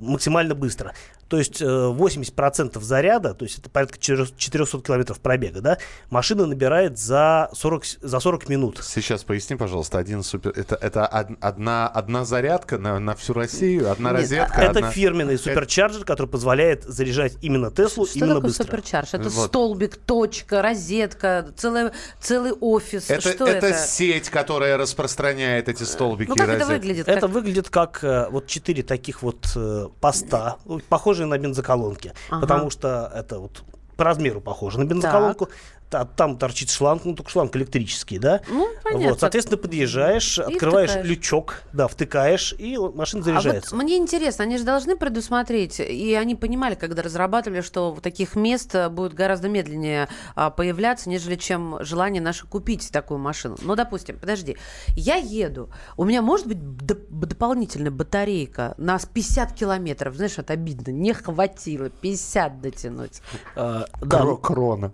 максимально 0.01 0.55
быстро. 0.55 0.93
То 1.33 1.39
есть 1.39 1.63
э, 1.63 1.65
80% 1.65 2.79
заряда, 2.83 3.33
то 3.33 3.47
есть 3.47 3.59
это 3.59 3.71
порядка 3.71 3.97
400 3.99 4.37
400 4.37 4.81
километров 4.83 5.19
пробега, 5.19 5.63
да, 5.63 5.79
машина 6.11 6.45
набирает 6.45 6.99
за 6.99 7.49
40, 7.55 7.85
с- 7.87 7.99
за 8.03 8.21
40 8.21 8.51
минут. 8.51 8.81
Сейчас 8.83 9.25
поясни, 9.25 9.57
пожалуйста, 9.57 9.97
один 9.97 10.23
супер... 10.25 10.51
Это, 10.55 10.75
это 10.75 11.07
од- 11.07 11.39
одна, 11.41 11.89
одна 11.89 12.27
зарядка 12.27 12.77
на, 12.77 12.99
на 12.99 13.15
всю 13.15 13.33
Россию, 13.33 13.91
одна 13.91 14.11
Нет, 14.11 14.21
розетка, 14.21 14.61
Это 14.61 14.71
одна- 14.81 14.91
фирменный 14.91 15.39
суперчарджер, 15.39 16.05
который 16.05 16.27
позволяет 16.27 16.85
заряжать 16.85 17.39
именно 17.41 17.71
Теслу 17.71 18.05
Что 18.07 18.19
именно 18.19 18.35
такое 18.35 18.49
быстро. 18.51 18.65
суперчарж? 18.65 19.15
Это 19.15 19.31
Вот. 19.31 19.47
столбик, 19.49 19.97
точка, 19.97 20.61
розетка, 20.61 21.49
целый, 21.57 21.93
целый 22.21 22.53
офис. 22.53 23.09
Это, 23.09 23.23
Что 23.31 23.47
это 23.47 23.69
это? 23.69 23.79
сеть, 23.79 24.29
которая 24.29 24.77
распространяет 24.77 25.71
эти 25.71 25.85
столбики 25.85 26.29
Ну 26.29 26.35
и 26.35 26.39
как 26.39 26.49
это 26.51 26.59
розетки. 26.59 26.73
выглядит? 26.79 27.09
Это 27.09 27.21
Как- 27.23 27.31
выглядит 27.31 27.71
как 27.71 28.05
э, 28.05 28.29
вот 28.31 28.47
четыре 28.49 28.83
таких 28.83 29.23
вот 29.23 29.47
э, 29.57 29.89
поста, 29.99 30.57
ну, 30.67 30.79
похожие 31.23 31.27
на 31.27 31.39
бензоколонки, 31.39 32.13
Ага. 32.31 32.41
потому 32.41 32.71
что 32.71 33.11
это 33.15 33.39
вот 33.39 33.63
по 33.97 34.05
размеру 34.05 34.41
похоже 34.41 34.79
на 34.79 34.85
бензоколонку. 34.85 35.49
Та- 35.93 36.07
Там 36.07 36.39
торчит 36.39 36.71
шланг, 36.71 37.05
ну 37.05 37.15
только 37.15 37.31
шланг 37.31 37.55
электрический, 37.55 38.19
да? 38.19 38.41
Ну, 38.49 38.67
понятно. 38.83 39.11
Вот, 39.11 39.21
соответственно, 39.21 39.59
подъезжаешь, 39.59 40.39
открываешь 40.39 40.89
втыкаешь. 40.91 41.07
лючок, 41.11 41.63
да, 41.75 41.87
втыкаешь, 41.87 42.55
и 42.59 42.79
машина 42.79 43.21
А 43.21 43.25
заряжается. 43.27 43.75
вот 43.77 43.83
мне 43.85 43.99
интересно, 43.99 44.45
они 44.45 44.57
же 44.57 44.65
должны 44.65 44.97
предусмотреть, 44.97 45.81
и 45.81 46.15
они 46.15 46.35
понимали, 46.35 46.77
когда 46.77 47.03
разрабатывали, 47.03 47.61
что 47.61 47.95
таких 48.03 48.37
мест 48.37 48.75
э, 48.75 48.89
будет 48.89 49.13
гораздо 49.13 49.51
медленнее 49.51 50.09
а, 50.35 50.49
появляться, 50.49 51.11
нежели 51.11 51.37
чем 51.37 51.77
желание 51.85 52.23
наше 52.23 52.47
купить 52.47 52.91
такую 52.91 53.19
машину. 53.19 53.59
Ну, 53.61 53.77
допустим, 53.77 54.19
подожди, 54.19 54.57
я 54.97 55.17
еду, 55.17 55.69
у 55.99 56.05
меня 56.05 56.23
может 56.23 56.47
быть 56.47 56.57
доп- 56.57 57.07
дополнительная 57.11 57.91
батарейка 57.91 58.75
на 58.79 58.99
50 58.99 59.53
километров, 59.53 60.15
знаешь, 60.17 60.39
это 60.39 60.55
обидно, 60.55 60.91
не 60.91 61.13
хватило 61.13 61.91
50 61.91 62.63
дотянуть. 62.63 63.21
А, 63.57 63.85
да, 64.01 64.21
Кро- 64.23 64.39
крона. 64.41 64.93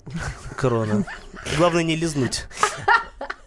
Корона. 0.88 1.04
Главное 1.56 1.82
не 1.84 1.96
лизнуть. 1.96 2.44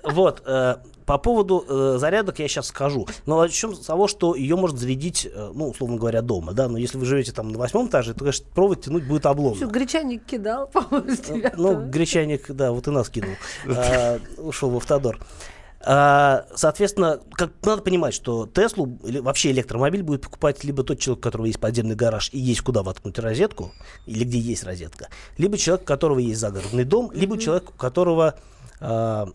Вот. 0.03 0.41
э, 0.45 0.77
По 1.05 1.17
поводу 1.17 1.63
э, 1.67 1.97
зарядок 1.99 2.39
я 2.39 2.47
сейчас 2.47 2.67
скажу. 2.67 3.07
Но 3.25 3.39
начнем 3.39 3.75
с 3.75 3.79
того, 3.85 4.07
что 4.07 4.35
ее 4.35 4.55
можно 4.55 4.77
зарядить, 4.77 5.27
э, 5.31 5.51
ну, 5.53 5.69
условно 5.69 5.97
говоря, 5.97 6.21
дома, 6.21 6.53
да. 6.53 6.67
Но 6.67 6.77
если 6.77 6.97
вы 6.97 7.05
живете 7.05 7.31
там 7.31 7.49
на 7.49 7.59
восьмом 7.59 7.87
этаже, 7.87 8.13
то, 8.13 8.19
конечно, 8.21 8.45
провод 8.55 8.81
тянуть 8.83 9.05
будет 9.07 9.21
Что, 9.21 9.29
обломно. 9.29 9.65
гречаник 9.65 10.25
кидал, 10.25 10.67
по-моему, 10.73 11.09
с 11.15 11.27
Ну, 11.27 11.35
девятого? 11.35 11.85
гречаник, 11.85 12.49
да, 12.51 12.71
вот 12.71 12.87
и 12.87 12.91
нас 12.91 13.09
кинул. 13.09 13.35
А, 13.67 14.19
Ушел 14.37 14.69
в 14.71 14.77
автодор. 14.77 15.19
А, 15.83 16.45
Соответственно, 16.55 17.21
как 17.33 17.51
надо 17.63 17.81
понимать, 17.81 18.13
что 18.13 18.47
Теслу 18.47 18.99
или 19.03 19.19
вообще 19.19 19.51
электромобиль 19.51 20.03
будет 20.03 20.21
покупать 20.21 20.63
либо 20.63 20.83
тот 20.83 20.99
человек, 20.99 21.19
у 21.19 21.23
которого 21.23 21.45
есть 21.47 21.59
подземный 21.59 21.95
гараж 21.95 22.29
и 22.31 22.39
есть 22.39 22.61
куда 22.61 22.83
воткнуть 22.83 23.17
розетку, 23.19 23.71
или 24.05 24.23
где 24.23 24.39
есть 24.39 24.63
розетка, 24.63 25.09
либо 25.37 25.57
человек, 25.57 25.83
у 25.83 25.85
которого 25.85 26.19
есть 26.19 26.39
загородный 26.39 26.83
дом, 26.83 27.11
либо 27.13 27.37
человек, 27.37 27.69
у 27.69 27.73
которого 27.73 28.35
а, 28.79 29.29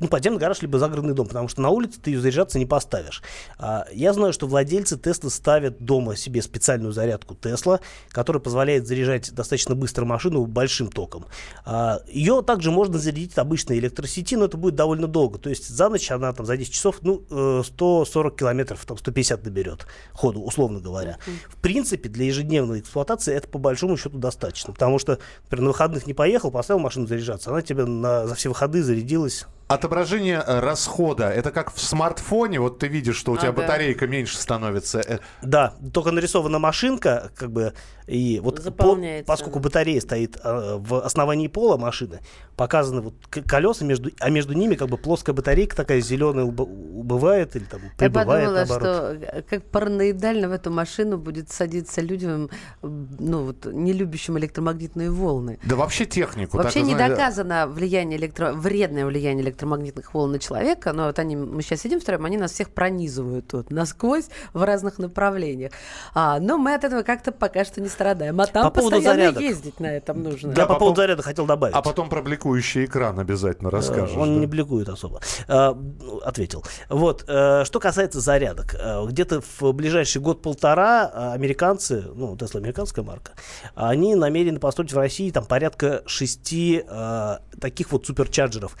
ну, 0.00 0.08
подземный 0.08 0.40
гараж, 0.40 0.62
либо 0.62 0.78
загородный 0.78 1.14
дом, 1.14 1.26
потому 1.26 1.48
что 1.48 1.60
на 1.60 1.70
улице 1.70 2.00
ты 2.00 2.10
ее 2.10 2.20
заряжаться 2.20 2.58
не 2.58 2.66
поставишь. 2.66 3.22
А, 3.58 3.86
я 3.92 4.12
знаю, 4.12 4.32
что 4.32 4.46
владельцы 4.46 4.98
Тесла 4.98 5.30
ставят 5.30 5.82
дома 5.84 6.16
себе 6.16 6.42
специальную 6.42 6.92
зарядку 6.92 7.34
Тесла, 7.34 7.80
которая 8.10 8.40
позволяет 8.40 8.86
заряжать 8.86 9.32
достаточно 9.32 9.74
быстро 9.74 10.04
машину 10.04 10.46
большим 10.46 10.88
током. 10.88 11.26
А, 11.64 12.00
ее 12.08 12.42
также 12.42 12.70
можно 12.70 12.98
зарядить 12.98 13.32
от 13.32 13.38
обычной 13.38 13.78
электросети, 13.78 14.34
но 14.34 14.46
это 14.46 14.56
будет 14.56 14.74
довольно 14.74 15.06
долго. 15.06 15.38
То 15.38 15.50
есть 15.50 15.68
за 15.68 15.88
ночь 15.88 16.10
она 16.10 16.32
там 16.32 16.46
за 16.46 16.56
10 16.56 16.72
часов 16.72 16.96
ну, 17.02 17.22
э, 17.30 17.62
140 17.64 18.36
километров, 18.36 18.84
там 18.84 18.98
150 18.98 19.44
наберет 19.44 19.86
ходу, 20.12 20.42
условно 20.42 20.80
говоря. 20.80 21.18
В 21.48 21.56
принципе, 21.56 22.08
для 22.08 22.26
ежедневной 22.26 22.80
эксплуатации 22.80 23.34
это 23.34 23.48
по 23.48 23.58
большому 23.58 23.96
счету 23.96 24.18
достаточно, 24.18 24.72
потому 24.72 24.98
что, 24.98 25.18
например, 25.44 25.62
на 25.62 25.68
выходных 25.68 26.06
не 26.06 26.14
поехал, 26.14 26.50
поставил 26.50 26.80
машину 26.80 27.06
заряжаться, 27.06 27.50
она 27.50 27.62
тебе 27.62 27.84
на, 27.84 28.26
за 28.26 28.34
все 28.34 28.48
выходы 28.48 28.82
зарядилась 28.82 29.46
Отображение 29.72 30.42
э, 30.46 30.60
расхода, 30.60 31.30
это 31.30 31.50
как 31.50 31.72
в 31.74 31.80
смартфоне, 31.80 32.60
вот 32.60 32.78
ты 32.78 32.88
видишь, 32.88 33.16
что 33.16 33.32
у 33.32 33.36
тебя 33.38 33.48
Ага. 33.48 33.62
батарейка 33.62 34.06
меньше 34.06 34.36
становится. 34.36 35.00
Э, 35.00 35.18
Да, 35.42 35.74
только 35.94 36.10
нарисована 36.10 36.58
машинка, 36.58 37.30
как 37.34 37.50
бы, 37.50 37.72
И 38.12 38.40
вот 38.40 38.62
по- 38.76 38.98
поскольку 39.24 39.58
она. 39.58 39.64
батарея 39.64 40.00
стоит 40.00 40.36
э, 40.44 40.76
в 40.78 41.02
основании 41.02 41.48
пола 41.48 41.78
машины, 41.78 42.20
показаны 42.56 43.00
вот 43.00 43.14
колеса, 43.46 43.86
между, 43.86 44.10
а 44.20 44.28
между 44.28 44.52
ними 44.52 44.74
как 44.74 44.88
бы 44.88 44.98
плоская 44.98 45.34
батарейка 45.34 45.74
такая 45.74 46.00
зеленая 46.00 46.44
уб- 46.44 46.60
убывает 46.60 47.56
или 47.56 47.64
там 47.64 47.80
Я 47.82 47.90
прибывает 47.96 48.44
подумала, 48.44 48.66
наоборот. 48.66 49.18
что 49.18 49.36
э, 49.38 49.42
как 49.42 49.64
параноидально 49.64 50.50
в 50.50 50.52
эту 50.52 50.70
машину 50.70 51.16
будет 51.16 51.50
садиться 51.50 52.02
людям, 52.02 52.50
ну 52.82 53.44
вот, 53.44 53.64
не 53.64 53.94
любящим 53.94 54.38
электромагнитные 54.38 55.10
волны. 55.10 55.58
Да 55.64 55.76
вообще 55.76 56.04
технику. 56.04 56.58
Вообще 56.58 56.80
так, 56.80 56.88
не 56.88 56.94
знаете, 56.94 57.14
доказано 57.14 57.66
влияние 57.66 58.18
электро... 58.18 58.52
вредное 58.52 59.06
влияние 59.06 59.42
электромагнитных 59.42 60.12
волн 60.12 60.32
на 60.32 60.38
человека, 60.38 60.92
но 60.92 61.06
вот 61.06 61.18
они, 61.18 61.36
мы 61.36 61.62
сейчас 61.62 61.80
сидим 61.80 61.98
втроем, 61.98 62.26
они 62.26 62.36
нас 62.36 62.52
всех 62.52 62.70
пронизывают 62.70 63.48
тут 63.48 63.70
насквозь 63.70 64.26
в 64.52 64.62
разных 64.62 64.98
направлениях. 64.98 65.72
А, 66.14 66.38
но 66.40 66.58
мы 66.58 66.74
от 66.74 66.84
этого 66.84 67.02
как-то 67.02 67.32
пока 67.32 67.64
что 67.64 67.80
не 67.80 67.88
страдаем. 68.02 68.40
А 68.40 68.46
там 68.46 68.64
По 68.64 68.70
поводу 68.80 69.00
зарядок. 69.00 69.40
ездить 69.42 69.80
на 69.80 69.86
этом 69.86 70.22
нужно. 70.22 70.52
Да, 70.52 70.66
по 70.66 70.74
по 70.74 70.78
поводу 70.80 70.94
пов- 71.00 71.02
заряда 71.04 71.22
хотел 71.22 71.46
добавить. 71.46 71.74
А 71.74 71.82
потом 71.82 72.08
про 72.08 72.20
бликующий 72.22 72.84
экран 72.84 73.18
обязательно 73.18 73.70
расскажешь. 73.70 74.16
Э, 74.16 74.18
Он 74.18 74.34
да? 74.34 74.40
не 74.40 74.46
бликует 74.46 74.88
особо. 74.88 75.20
А, 75.48 75.74
ну, 75.74 76.18
ответил. 76.18 76.64
Вот. 76.88 77.24
э, 77.28 77.64
Что 77.64 77.80
касается 77.80 78.20
зарядок. 78.20 78.74
э, 78.78 79.06
Где-то 79.06 79.40
в 79.60 79.72
ближайший 79.72 80.20
год-полтора 80.20 81.10
э, 81.12 81.32
американцы, 81.34 82.04
ну, 82.14 82.36
Тесла 82.36 82.60
американская 82.60 83.04
марка, 83.04 83.32
они 83.74 84.14
намерены 84.14 84.58
построить 84.58 84.92
в 84.92 84.96
России 84.98 85.30
там 85.30 85.44
порядка 85.44 86.02
шести 86.06 86.82
э, 86.86 87.36
таких 87.60 87.92
вот 87.92 88.06
суперчарджеров. 88.06 88.76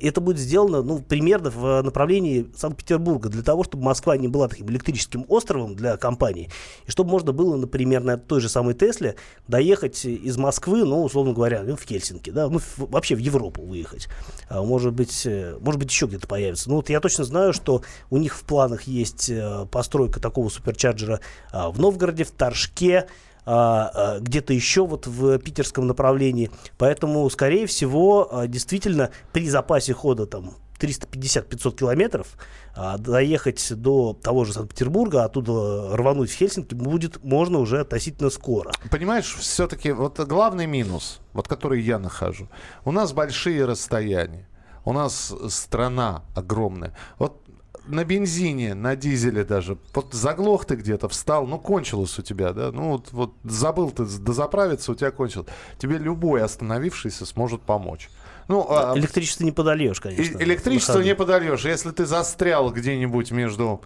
Это 0.00 0.20
будет 0.20 0.38
сделано, 0.38 0.82
ну, 0.82 0.98
примерно 1.00 1.50
в 1.50 1.82
направлении 1.82 2.50
Санкт-Петербурга, 2.56 3.28
для 3.28 3.42
того, 3.42 3.64
чтобы 3.64 3.84
Москва 3.84 4.16
не 4.16 4.28
была 4.28 4.48
таким 4.48 4.68
электрическим 4.68 5.24
островом 5.28 5.74
для 5.76 5.96
компании, 5.96 6.50
и 6.86 6.90
чтобы 6.90 7.10
можно 7.10 7.32
было, 7.32 7.56
например, 7.56 8.02
на 8.02 8.18
той 8.32 8.40
же 8.40 8.48
самой 8.48 8.72
Тесле 8.72 9.16
доехать 9.46 10.06
из 10.06 10.38
Москвы, 10.38 10.86
ну, 10.86 11.04
условно 11.04 11.34
говоря, 11.34 11.62
ну, 11.66 11.76
в 11.76 11.82
Хельсинки, 11.82 12.30
да, 12.30 12.48
ну, 12.48 12.60
в- 12.60 12.78
вообще 12.90 13.14
в 13.14 13.18
Европу 13.18 13.60
выехать. 13.60 14.08
А, 14.48 14.62
может 14.62 14.94
быть, 14.94 15.26
э, 15.26 15.58
может 15.60 15.78
быть, 15.78 15.90
еще 15.90 16.06
где-то 16.06 16.26
появится. 16.26 16.70
Ну, 16.70 16.76
вот 16.76 16.88
я 16.88 17.00
точно 17.00 17.24
знаю, 17.24 17.52
что 17.52 17.82
у 18.08 18.16
них 18.16 18.34
в 18.34 18.44
планах 18.44 18.84
есть 18.84 19.28
э, 19.28 19.66
постройка 19.70 20.18
такого 20.18 20.48
суперчарджера 20.48 21.20
а, 21.50 21.70
в 21.70 21.78
Новгороде, 21.78 22.24
в 22.24 22.30
Торжке, 22.30 23.06
а, 23.44 23.90
а, 23.92 24.18
где-то 24.20 24.54
еще 24.54 24.86
вот 24.86 25.06
в 25.06 25.38
питерском 25.38 25.86
направлении. 25.86 26.50
Поэтому, 26.78 27.28
скорее 27.28 27.66
всего, 27.66 28.28
а, 28.30 28.46
действительно, 28.46 29.10
при 29.34 29.46
запасе 29.46 29.92
хода 29.92 30.24
там 30.24 30.54
350-500 30.82 31.76
километров 31.76 32.26
а, 32.74 32.98
доехать 32.98 33.72
до 33.74 34.18
того 34.20 34.44
же 34.44 34.52
Санкт-Петербурга, 34.52 35.24
оттуда 35.24 35.96
рвануть 35.96 36.30
в 36.30 36.34
Хельсинки 36.34 36.74
будет 36.74 37.22
можно 37.22 37.58
уже 37.58 37.80
относительно 37.80 38.30
скоро. 38.30 38.72
Понимаешь, 38.90 39.34
все-таки 39.38 39.92
вот 39.92 40.18
главный 40.20 40.66
минус, 40.66 41.20
вот 41.32 41.48
который 41.48 41.80
я 41.80 41.98
нахожу. 41.98 42.48
У 42.84 42.92
нас 42.92 43.12
большие 43.12 43.64
расстояния. 43.64 44.48
У 44.84 44.92
нас 44.92 45.32
страна 45.48 46.24
огромная. 46.34 46.96
Вот 47.18 47.42
на 47.86 48.04
бензине, 48.04 48.74
на 48.74 48.96
дизеле 48.96 49.44
даже. 49.44 49.78
Вот 49.94 50.12
заглох 50.12 50.64
ты 50.64 50.76
где-то, 50.76 51.08
встал, 51.08 51.46
ну 51.46 51.58
кончилось 51.58 52.18
у 52.18 52.22
тебя, 52.22 52.52
да? 52.52 52.70
Ну 52.72 52.90
вот, 52.90 53.12
вот 53.12 53.34
забыл 53.44 53.90
ты 53.90 54.04
дозаправиться, 54.04 54.92
у 54.92 54.94
тебя 54.94 55.10
кончилось. 55.10 55.48
Тебе 55.78 55.98
любой 55.98 56.42
остановившийся 56.42 57.26
сможет 57.26 57.62
помочь. 57.62 58.08
Ну, 58.48 58.66
а, 58.68 58.94
Электричество 58.96 59.44
не 59.44 59.52
подольешь, 59.52 60.00
конечно. 60.00 60.38
электричество 60.38 61.00
не 61.00 61.14
подольешь. 61.14 61.64
Если 61.64 61.90
ты 61.90 62.06
застрял 62.06 62.70
где-нибудь 62.70 63.30
между 63.30 63.80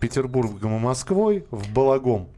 Петербургом 0.00 0.76
и 0.76 0.78
Москвой 0.78 1.44
в 1.50 1.70
Балагом, 1.72 2.28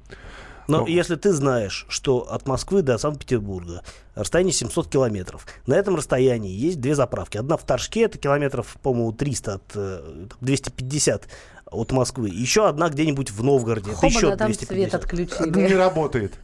Но 0.68 0.81
Ну. 0.81 0.87
если 0.87 1.16
ты 1.16 1.33
знаешь, 1.33 1.85
что 1.88 2.18
от 2.31 2.46
Москвы 2.46 2.83
до 2.83 2.96
Санкт-Петербурга 2.99 3.83
расстояние 4.14 4.53
700 4.53 4.88
километров, 4.88 5.46
на 5.66 5.75
этом 5.75 5.96
расстоянии 5.96 6.53
есть 6.53 6.81
две 6.81 6.94
заправки. 6.94 7.38
Одна 7.38 7.57
в 7.57 7.64
Торжке, 7.64 8.03
это 8.03 8.18
километров, 8.18 8.77
по-моему, 8.83 9.12
300 9.12 9.55
от 9.55 9.62
э, 9.75 10.27
250 10.40 11.27
от 11.66 11.92
Москвы. 11.92 12.29
Еще 12.29 12.68
одна 12.68 12.88
где-нибудь 12.88 13.31
в 13.33 13.42
Новгороде. 13.42 13.92
это 13.92 14.07
еще 14.07 14.27
Хоба, 14.27 14.37
там 14.37 14.55
свет 14.55 14.68
250. 14.68 14.94
отключили. 14.94 15.68
не 15.68 15.75
работает. 15.75 16.35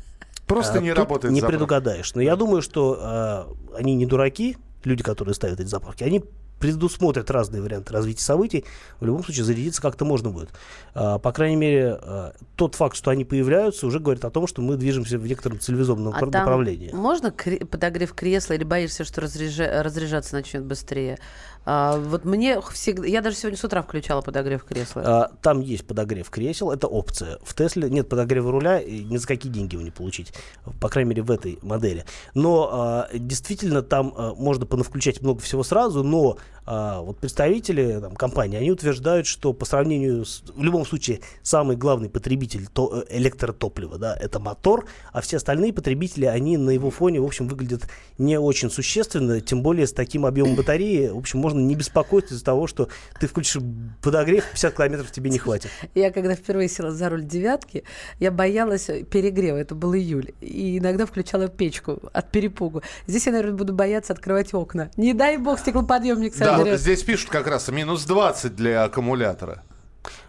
Просто 0.46 0.78
А, 0.78 0.80
не 0.80 0.90
тут 0.90 0.98
работает. 0.98 1.32
Не 1.34 1.40
заправка. 1.40 1.58
предугадаешь. 1.58 2.14
Но 2.14 2.20
я 2.20 2.36
думаю, 2.36 2.62
что 2.62 2.98
а, 3.00 3.52
они 3.76 3.94
не 3.94 4.06
дураки, 4.06 4.56
люди, 4.86 5.02
которые 5.02 5.34
ставят 5.34 5.60
эти 5.60 5.68
заправки, 5.68 6.04
они 6.04 6.24
предусмотрят 6.58 7.30
разные 7.30 7.60
варианты 7.60 7.92
развития 7.92 8.22
событий. 8.22 8.64
В 8.98 9.04
любом 9.04 9.22
случае, 9.22 9.44
зарядиться 9.44 9.82
как-то 9.82 10.06
можно 10.06 10.30
будет. 10.30 10.48
А, 10.94 11.18
по 11.18 11.30
крайней 11.32 11.56
мере, 11.56 11.98
а, 12.00 12.32
тот 12.56 12.74
факт, 12.76 12.96
что 12.96 13.10
они 13.10 13.26
появляются, 13.26 13.86
уже 13.86 14.00
говорит 14.00 14.24
о 14.24 14.30
том, 14.30 14.46
что 14.46 14.62
мы 14.62 14.76
движемся 14.76 15.18
в 15.18 15.26
некотором 15.26 15.60
цивилизованном 15.60 16.14
А 16.16 16.24
направлении. 16.24 16.90
можно 16.94 17.26
кре- 17.26 17.66
подогрев 17.66 18.14
кресла 18.14 18.54
или 18.54 18.64
боишься, 18.64 19.04
что 19.04 19.20
разряжа- 19.20 19.82
разряжаться 19.82 20.34
начнет 20.34 20.64
быстрее? 20.64 21.18
А, 21.66 21.98
вот 21.98 22.24
мне 22.24 22.60
всегда... 22.72 23.06
Я 23.06 23.20
даже 23.20 23.36
сегодня 23.36 23.58
с 23.58 23.64
утра 23.64 23.82
включала 23.82 24.22
подогрев 24.22 24.62
кресла. 24.62 25.02
А, 25.04 25.30
Там 25.42 25.60
есть 25.60 25.84
подогрев 25.84 26.30
кресел, 26.30 26.70
это 26.70 26.86
опция. 26.86 27.38
В 27.42 27.54
Тесле 27.54 27.90
нет 27.90 28.08
подогрева 28.08 28.52
руля, 28.52 28.80
и 28.80 29.02
ни 29.02 29.16
за 29.16 29.26
какие 29.26 29.50
деньги 29.50 29.74
его 29.74 29.84
не 29.84 29.90
получить, 29.90 30.32
по 30.80 30.88
крайней 30.88 31.10
мере 31.10 31.22
в 31.22 31.30
этой 31.30 31.58
модели. 31.62 32.04
Но 32.34 32.70
а, 32.72 33.08
действительно 33.12 33.82
там 33.82 34.14
а, 34.16 34.34
можно 34.34 34.64
понавключать 34.64 35.20
много 35.22 35.40
всего 35.40 35.64
сразу, 35.64 36.04
но 36.04 36.38
а, 36.68 37.00
вот 37.00 37.18
представители 37.18 38.00
там, 38.00 38.16
компании, 38.16 38.58
они 38.58 38.72
утверждают, 38.72 39.28
что 39.28 39.52
по 39.52 39.64
сравнению 39.64 40.24
с, 40.24 40.42
в 40.54 40.62
любом 40.64 40.84
случае, 40.84 41.20
самый 41.42 41.76
главный 41.76 42.10
потребитель 42.10 42.66
то, 42.66 43.04
э, 43.08 43.18
электротоплива, 43.18 43.98
да, 43.98 44.16
это 44.16 44.40
мотор, 44.40 44.86
а 45.12 45.20
все 45.20 45.36
остальные 45.36 45.72
потребители, 45.72 46.24
они 46.24 46.56
на 46.56 46.70
его 46.70 46.90
фоне, 46.90 47.20
в 47.20 47.24
общем, 47.24 47.46
выглядят 47.46 47.82
не 48.18 48.36
очень 48.38 48.68
существенно, 48.68 49.40
тем 49.40 49.62
более 49.62 49.86
с 49.86 49.92
таким 49.92 50.26
объемом 50.26 50.56
батареи, 50.56 51.08
в 51.08 51.18
общем, 51.18 51.38
можно 51.38 51.55
не 51.60 51.74
беспокоиться 51.74 52.34
из-за 52.34 52.44
того, 52.44 52.66
что 52.66 52.88
ты 53.20 53.26
включишь 53.26 53.62
подогрев, 54.02 54.44
50 54.50 54.74
километров 54.74 55.10
тебе 55.10 55.30
не 55.30 55.38
хватит. 55.38 55.70
Я 55.94 56.10
когда 56.10 56.34
впервые 56.34 56.68
села 56.68 56.90
за 56.90 57.08
руль 57.08 57.24
девятки, 57.24 57.84
я 58.20 58.30
боялась 58.30 58.86
перегрева. 59.10 59.56
Это 59.56 59.74
был 59.74 59.94
июль. 59.94 60.32
И 60.40 60.78
иногда 60.78 61.06
включала 61.06 61.48
печку 61.48 62.00
от 62.12 62.30
перепугу. 62.30 62.82
Здесь 63.06 63.26
я, 63.26 63.32
наверное, 63.32 63.56
буду 63.56 63.72
бояться 63.72 64.12
открывать 64.12 64.54
окна. 64.54 64.90
Не 64.96 65.14
дай 65.14 65.38
бог 65.38 65.58
стеклоподъемник 65.58 66.36
Да, 66.36 66.58
сожрет. 66.58 66.80
здесь 66.80 67.02
пишут 67.02 67.30
как 67.30 67.46
раз 67.46 67.68
минус 67.68 68.04
20 68.04 68.54
для 68.54 68.84
аккумулятора. 68.84 69.62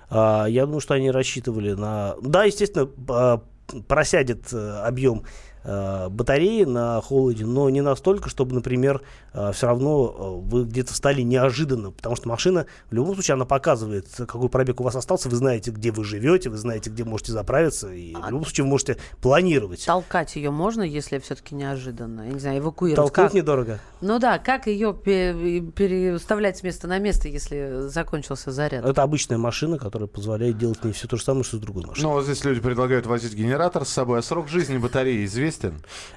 А, 0.09 0.45
я 0.45 0.65
думаю, 0.65 0.81
что 0.81 0.93
они 0.93 1.11
рассчитывали 1.11 1.73
на... 1.73 2.15
Да, 2.21 2.45
естественно, 2.45 2.89
а, 3.09 3.41
просядет 3.87 4.53
э, 4.53 4.81
объем 4.85 5.23
э, 5.67 6.09
батареи 6.09 6.63
на 6.63 6.99
холоде, 7.01 7.45
но 7.45 7.69
не 7.69 7.81
настолько, 7.81 8.29
чтобы, 8.29 8.55
например, 8.55 9.03
все 9.53 9.67
равно 9.67 10.15
э, 10.17 10.49
вы 10.49 10.63
где-то 10.63 10.93
встали 10.93 11.21
неожиданно, 11.21 11.91
потому 11.91 12.15
что 12.15 12.27
машина 12.27 12.65
в 12.89 12.93
любом 12.93 13.13
случае 13.13 13.35
она 13.35 13.45
показывает, 13.45 14.07
какой 14.17 14.49
пробег 14.49 14.79
у 14.81 14.83
вас 14.83 14.95
остался, 14.95 15.29
вы 15.29 15.35
знаете, 15.35 15.69
где 15.71 15.91
вы 15.91 16.03
живете, 16.03 16.49
вы 16.49 16.57
знаете, 16.57 16.89
где 16.89 17.03
можете 17.03 17.33
заправиться, 17.33 17.93
и 17.93 18.15
в 18.15 18.29
любом 18.29 18.45
случае 18.45 18.63
вы 18.63 18.71
можете 18.71 18.97
планировать. 19.21 19.85
Толкать 19.85 20.35
ее 20.35 20.49
можно, 20.49 20.81
если 20.81 21.19
все-таки 21.19 21.53
неожиданно? 21.53 22.21
Я 22.21 22.33
не 22.33 22.39
знаю, 22.39 22.59
эвакуировать. 22.59 22.95
Толкнуть 22.95 23.27
Как? 23.27 23.33
недорого. 23.33 23.79
Ну 24.01 24.19
да, 24.19 24.39
как 24.39 24.67
ее 24.67 24.93
переставлять 24.93 26.57
с 26.57 26.63
места 26.63 26.87
на 26.87 26.97
место, 26.99 27.27
если 27.27 27.87
закончился 27.87 28.51
заряд? 28.51 28.85
Это 28.85 29.03
обычная 29.03 29.37
машина, 29.37 29.77
которая 29.77 30.07
позволяет 30.07 30.57
делать 30.57 30.83
не 30.83 30.93
все 30.93 31.07
то 31.07 31.17
же 31.17 31.23
самое, 31.23 31.43
что 31.43 31.57
с 31.57 31.59
другой 31.59 31.85
машиной. 31.85 32.07
Ну, 32.07 32.13
вот 32.13 32.23
здесь 32.23 32.43
люди 32.45 32.61
предлагают 32.61 33.05
возить 33.05 33.33
генератор 33.33 33.85
с 33.85 33.89
собой. 33.89 34.19
А 34.19 34.21
срок 34.21 34.47
жизни 34.47 34.77
батареи 34.77 35.25
известен? 35.25 35.56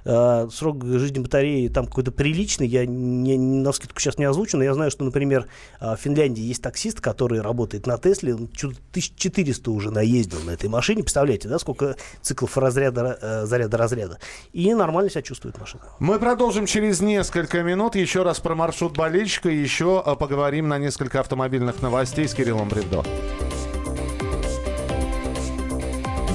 Э, 0.04 0.48
срок 0.52 0.84
жизни 0.84 1.18
батареи 1.18 1.68
там 1.68 1.86
какой-то 1.86 2.12
приличный, 2.12 2.66
я 2.66 2.86
не, 2.86 3.36
на 3.38 3.72
скидку 3.72 4.00
сейчас 4.00 4.18
не 4.18 4.24
озвучу, 4.24 4.56
но 4.56 4.64
я 4.64 4.74
знаю, 4.74 4.90
что, 4.90 5.04
например, 5.04 5.46
э, 5.80 5.94
в 5.94 6.00
Финляндии 6.00 6.42
есть 6.42 6.62
таксист, 6.62 7.00
который 7.00 7.40
работает 7.40 7.86
на 7.86 7.98
Тесле, 7.98 8.34
он 8.34 8.48
чё-то 8.48 8.76
1400 8.90 9.70
уже 9.70 9.90
наездил 9.90 10.40
на 10.40 10.50
этой 10.50 10.68
машине, 10.68 11.02
представляете, 11.02 11.48
да, 11.48 11.58
сколько 11.58 11.96
циклов 12.22 12.56
разряда, 12.56 13.18
э, 13.20 13.46
заряда-разряда, 13.46 14.18
и 14.52 14.72
нормально 14.74 15.10
себя 15.10 15.22
чувствует 15.22 15.58
машина. 15.58 15.82
Мы 15.98 16.18
продолжим 16.18 16.66
через 16.66 17.00
несколько 17.00 17.62
минут. 17.62 17.94
Еще 17.94 18.22
раз 18.22 18.40
про 18.40 18.54
маршрут 18.54 18.96
болельщика. 18.96 19.48
Еще 19.48 20.02
поговорим 20.18 20.68
на 20.68 20.78
несколько 20.78 21.20
автомобильных 21.20 21.82
новостей 21.82 22.28
с 22.28 22.34
Кириллом 22.34 22.68
Бревдо. 22.68 23.04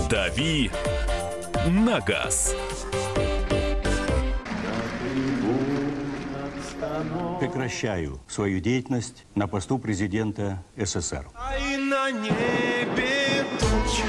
«Дави 0.10 0.72
на 1.65 1.99
газ». 1.99 2.56
Прекращаю 7.39 8.19
свою 8.28 8.60
деятельность 8.60 9.25
на 9.36 9.47
посту 9.47 9.78
президента 9.78 10.63
СССР. 10.78 11.28
А 11.36 11.58
и 11.58 11.78
на 11.78 12.10
небе 12.12 13.45
тучи. 13.60 14.04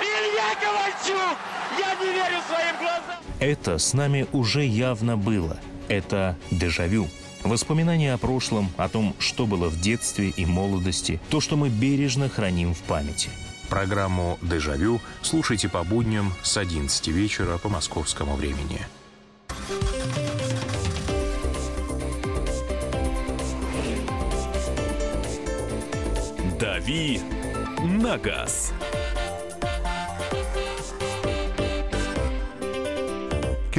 Илья 0.00 0.54
Ковальчук! 0.60 1.38
Я 1.78 1.94
не 1.94 2.12
верю 2.12 2.40
своим 2.48 2.76
глазам! 2.78 3.20
Это 3.38 3.78
с 3.78 3.92
нами 3.92 4.26
уже 4.32 4.64
явно 4.64 5.16
было. 5.16 5.58
Это 5.88 6.36
дежавю. 6.50 7.08
Воспоминания 7.44 8.12
о 8.14 8.18
прошлом, 8.18 8.70
о 8.76 8.88
том, 8.88 9.14
что 9.18 9.46
было 9.46 9.68
в 9.68 9.80
детстве 9.80 10.28
и 10.30 10.46
молодости, 10.46 11.20
то, 11.30 11.40
что 11.40 11.56
мы 11.56 11.68
бережно 11.68 12.28
храним 12.28 12.74
в 12.74 12.80
памяти. 12.80 13.30
Программу 13.70 14.36
«Дежавю» 14.42 15.00
слушайте 15.22 15.68
по 15.68 15.84
будням 15.84 16.32
с 16.42 16.56
11 16.56 17.06
вечера 17.08 17.56
по 17.56 17.68
московскому 17.68 18.34
времени. 18.34 18.84
«Дави 26.58 27.20
на 27.84 28.18
газ». 28.18 28.72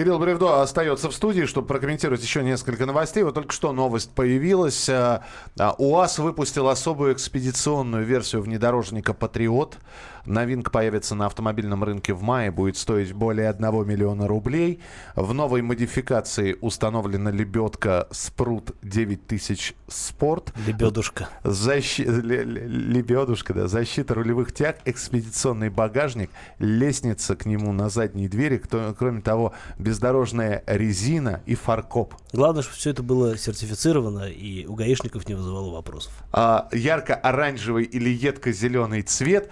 Кирилл 0.01 0.17
Бревдо 0.17 0.63
остается 0.63 1.11
в 1.11 1.13
студии, 1.13 1.45
чтобы 1.45 1.67
прокомментировать 1.67 2.23
еще 2.23 2.41
несколько 2.41 2.87
новостей. 2.87 3.21
Вот 3.21 3.35
только 3.35 3.53
что 3.53 3.71
новость 3.71 4.09
появилась. 4.09 4.89
А, 4.89 5.23
а, 5.59 5.75
УАЗ 5.77 6.17
выпустил 6.17 6.69
особую 6.69 7.13
экспедиционную 7.13 8.03
версию 8.03 8.41
внедорожника 8.41 9.13
«Патриот». 9.13 9.77
Новинка 10.25 10.71
появится 10.71 11.15
на 11.15 11.25
автомобильном 11.25 11.83
рынке 11.83 12.13
в 12.13 12.21
мае, 12.21 12.51
будет 12.51 12.77
стоить 12.77 13.13
более 13.13 13.49
1 13.49 13.87
миллиона 13.87 14.27
рублей. 14.27 14.79
В 15.15 15.33
новой 15.33 15.61
модификации 15.61 16.57
установлена 16.61 17.31
лебедка 17.31 18.07
Спрут 18.11 18.71
9000 18.81 19.75
Спорт. 19.87 20.53
Лебедушка. 20.65 21.29
Защи... 21.43 22.01
Лебедушка, 22.01 23.53
да. 23.53 23.67
Защита 23.67 24.13
рулевых 24.13 24.53
тяг, 24.53 24.79
экспедиционный 24.85 25.69
багажник, 25.69 26.29
лестница 26.59 27.35
к 27.35 27.45
нему 27.45 27.71
на 27.71 27.89
задней 27.89 28.27
двери. 28.27 28.61
Кроме 28.97 29.21
того, 29.21 29.53
бездорожная 29.77 30.63
резина 30.65 31.41
и 31.45 31.55
фаркоп. 31.55 32.15
Главное, 32.33 32.61
чтобы 32.61 32.77
все 32.77 32.89
это 32.91 33.03
было 33.03 33.37
сертифицировано 33.37 34.29
и 34.29 34.65
у 34.65 34.75
гаишников 34.75 35.27
не 35.27 35.35
вызывало 35.35 35.73
вопросов. 35.73 36.13
А, 36.31 36.69
ярко-оранжевый 36.71 37.83
или 37.85 38.09
едко-зеленый 38.09 39.01
цвет. 39.01 39.49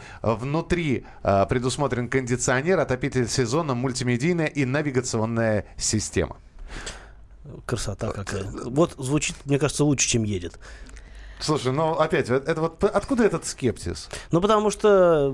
Внутри 0.60 1.06
а, 1.24 1.46
предусмотрен 1.46 2.10
кондиционер, 2.10 2.80
отопитель 2.80 3.30
сезона, 3.30 3.76
мультимедийная 3.76 4.48
и 4.48 4.66
навигационная 4.66 5.66
система. 5.78 6.36
Красота 7.66 8.12
какая. 8.12 8.44
Вот 8.66 8.94
звучит, 8.98 9.38
мне 9.46 9.58
кажется, 9.58 9.86
лучше, 9.86 10.10
чем 10.10 10.24
едет. 10.24 10.60
Слушай, 11.40 11.72
ну 11.72 11.94
опять, 11.94 12.30
это 12.30 12.60
вот 12.60 12.84
откуда 12.84 13.24
этот 13.24 13.46
скепсис? 13.46 14.10
Ну, 14.32 14.42
потому 14.42 14.70
что 14.70 15.34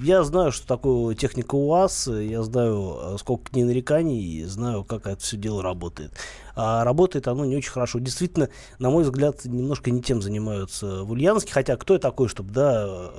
я 0.00 0.22
знаю, 0.22 0.52
что 0.52 0.64
такое 0.68 1.16
техника 1.16 1.56
УАЗ, 1.56 2.06
я 2.06 2.44
знаю, 2.44 3.16
сколько 3.18 3.50
к 3.50 3.52
ней 3.52 3.64
нареканий, 3.64 4.22
и 4.22 4.44
знаю, 4.44 4.84
как 4.84 5.08
это 5.08 5.20
все 5.20 5.36
дело 5.36 5.60
работает 5.60 6.12
а 6.54 6.84
работает 6.84 7.28
оно 7.28 7.44
не 7.44 7.56
очень 7.56 7.70
хорошо. 7.70 7.98
Действительно, 7.98 8.48
на 8.78 8.90
мой 8.90 9.04
взгляд, 9.04 9.44
немножко 9.44 9.90
не 9.90 10.02
тем 10.02 10.22
занимаются 10.22 11.04
в 11.04 11.10
Ульяновске, 11.12 11.52
хотя 11.52 11.76
кто 11.76 11.94
я 11.94 12.00
такой, 12.00 12.28
чтобы 12.28 12.52
да, 12.52 13.10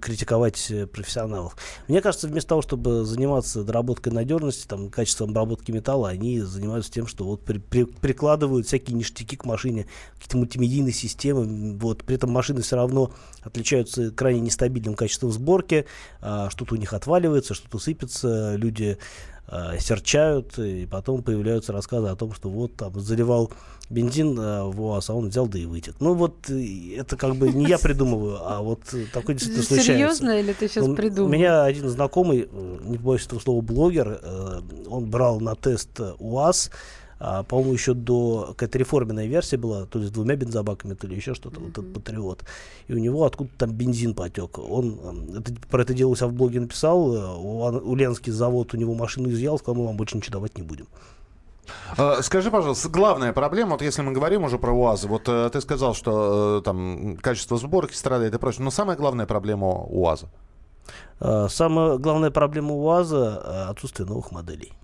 критиковать 0.00 0.72
профессионалов. 0.92 1.56
Мне 1.88 2.00
кажется, 2.00 2.28
вместо 2.28 2.50
того, 2.50 2.62
чтобы 2.62 3.04
заниматься 3.04 3.64
доработкой 3.64 4.12
надежности, 4.12 4.66
там, 4.66 4.90
качеством 4.90 5.30
обработки 5.30 5.70
металла, 5.70 6.08
они 6.08 6.40
занимаются 6.40 6.90
тем, 6.90 7.06
что 7.06 7.24
вот 7.24 7.42
при, 7.42 7.58
при, 7.58 7.84
прикладывают 7.84 8.66
всякие 8.66 8.96
ништяки 8.96 9.36
к 9.36 9.44
машине, 9.44 9.86
какие-то 10.14 10.36
мультимедийные 10.38 10.92
системы, 10.92 11.76
вот, 11.78 12.04
при 12.04 12.16
этом 12.16 12.30
машины 12.30 12.62
все 12.62 12.76
равно 12.76 13.12
отличаются 13.42 14.10
крайне 14.10 14.40
нестабильным 14.40 14.94
качеством 14.94 15.30
сборки, 15.32 15.86
а, 16.20 16.50
что-то 16.50 16.74
у 16.74 16.78
них 16.78 16.92
отваливается, 16.92 17.54
что-то 17.54 17.78
сыпется, 17.78 18.56
люди 18.56 18.98
э, 19.48 19.78
серчают, 19.80 20.58
и 20.58 20.86
потом 20.86 21.22
появляются 21.22 21.72
рассказы 21.72 22.08
о 22.08 22.16
том, 22.16 22.32
что 22.32 22.48
вот 22.48 22.76
там 22.76 22.98
заливал 23.00 23.50
бензин 23.90 24.38
э, 24.38 24.64
в 24.64 24.80
УАЗ, 24.82 25.10
а 25.10 25.14
он 25.14 25.28
взял 25.28 25.46
да 25.46 25.58
и 25.58 25.66
вытек. 25.66 25.96
Ну 26.00 26.14
вот 26.14 26.48
э, 26.50 26.96
это 26.96 27.16
как 27.16 27.36
бы 27.36 27.52
не 27.52 27.66
я 27.66 27.78
придумываю, 27.78 28.38
а 28.40 28.62
вот 28.62 28.80
такой 29.12 29.34
действительно 29.34 29.64
случается. 29.64 29.92
Серьезно 29.92 30.40
или 30.40 30.52
ты 30.52 30.68
сейчас 30.68 30.86
придумал? 30.94 31.28
У 31.28 31.32
меня 31.32 31.64
один 31.64 31.88
знакомый, 31.88 32.48
э, 32.50 32.78
не 32.84 32.98
боюсь 32.98 33.26
этого 33.26 33.40
слова, 33.40 33.60
блогер, 33.60 34.20
э, 34.22 34.60
он 34.88 35.10
брал 35.10 35.40
на 35.40 35.54
тест 35.54 36.00
УАЗ, 36.18 36.70
а, 37.26 37.42
по-моему, 37.42 37.72
еще 37.72 37.94
до 37.94 38.48
какая-то 38.50 38.76
реформенная 38.76 39.24
версия 39.24 39.56
была, 39.56 39.86
то 39.86 39.98
есть 39.98 40.10
с 40.10 40.14
двумя 40.14 40.36
бензобаками, 40.36 40.92
то 40.92 41.06
ли 41.06 41.16
еще 41.16 41.32
что-то, 41.32 41.58
mm-hmm. 41.58 41.64
вот 41.64 41.70
этот 41.70 41.94
Патриот. 41.94 42.44
И 42.86 42.92
у 42.92 42.98
него 42.98 43.24
откуда-то 43.24 43.56
там 43.60 43.70
бензин 43.70 44.12
потек. 44.12 44.58
Он 44.58 45.34
это, 45.38 45.54
про 45.70 45.80
это 45.80 45.94
дело 45.94 46.10
у 46.10 46.16
себя 46.16 46.26
в 46.26 46.34
блоге 46.34 46.60
написал, 46.60 47.14
э, 47.14 47.80
Ульяновский 47.80 48.30
завод 48.30 48.74
у 48.74 48.76
него 48.76 48.94
машину 48.94 49.30
изъял, 49.30 49.58
сказал, 49.58 49.76
мы 49.76 49.86
вам 49.86 49.96
больше 49.96 50.18
ничего 50.18 50.34
давать 50.34 50.58
не 50.58 50.64
будем. 50.64 50.86
А, 51.96 52.20
скажи, 52.20 52.50
пожалуйста, 52.50 52.90
главная 52.90 53.32
проблема, 53.32 53.70
вот 53.70 53.80
если 53.80 54.02
мы 54.02 54.12
говорим 54.12 54.44
уже 54.44 54.58
про 54.58 54.72
УАЗы, 54.72 55.08
вот 55.08 55.22
э, 55.26 55.48
ты 55.50 55.62
сказал, 55.62 55.94
что 55.94 56.58
э, 56.58 56.62
там 56.62 57.16
качество 57.22 57.56
сборки 57.56 57.94
страдает 57.94 58.34
и 58.34 58.38
прочее, 58.38 58.64
но 58.64 58.70
самая 58.70 58.98
главная 58.98 59.24
проблема 59.24 59.68
УАЗа? 59.68 60.28
А, 61.20 61.48
самая 61.48 61.96
главная 61.96 62.30
проблема 62.30 62.74
УАЗа– 62.74 63.70
отсутствие 63.70 64.06
новых 64.06 64.30
моделей. 64.30 64.74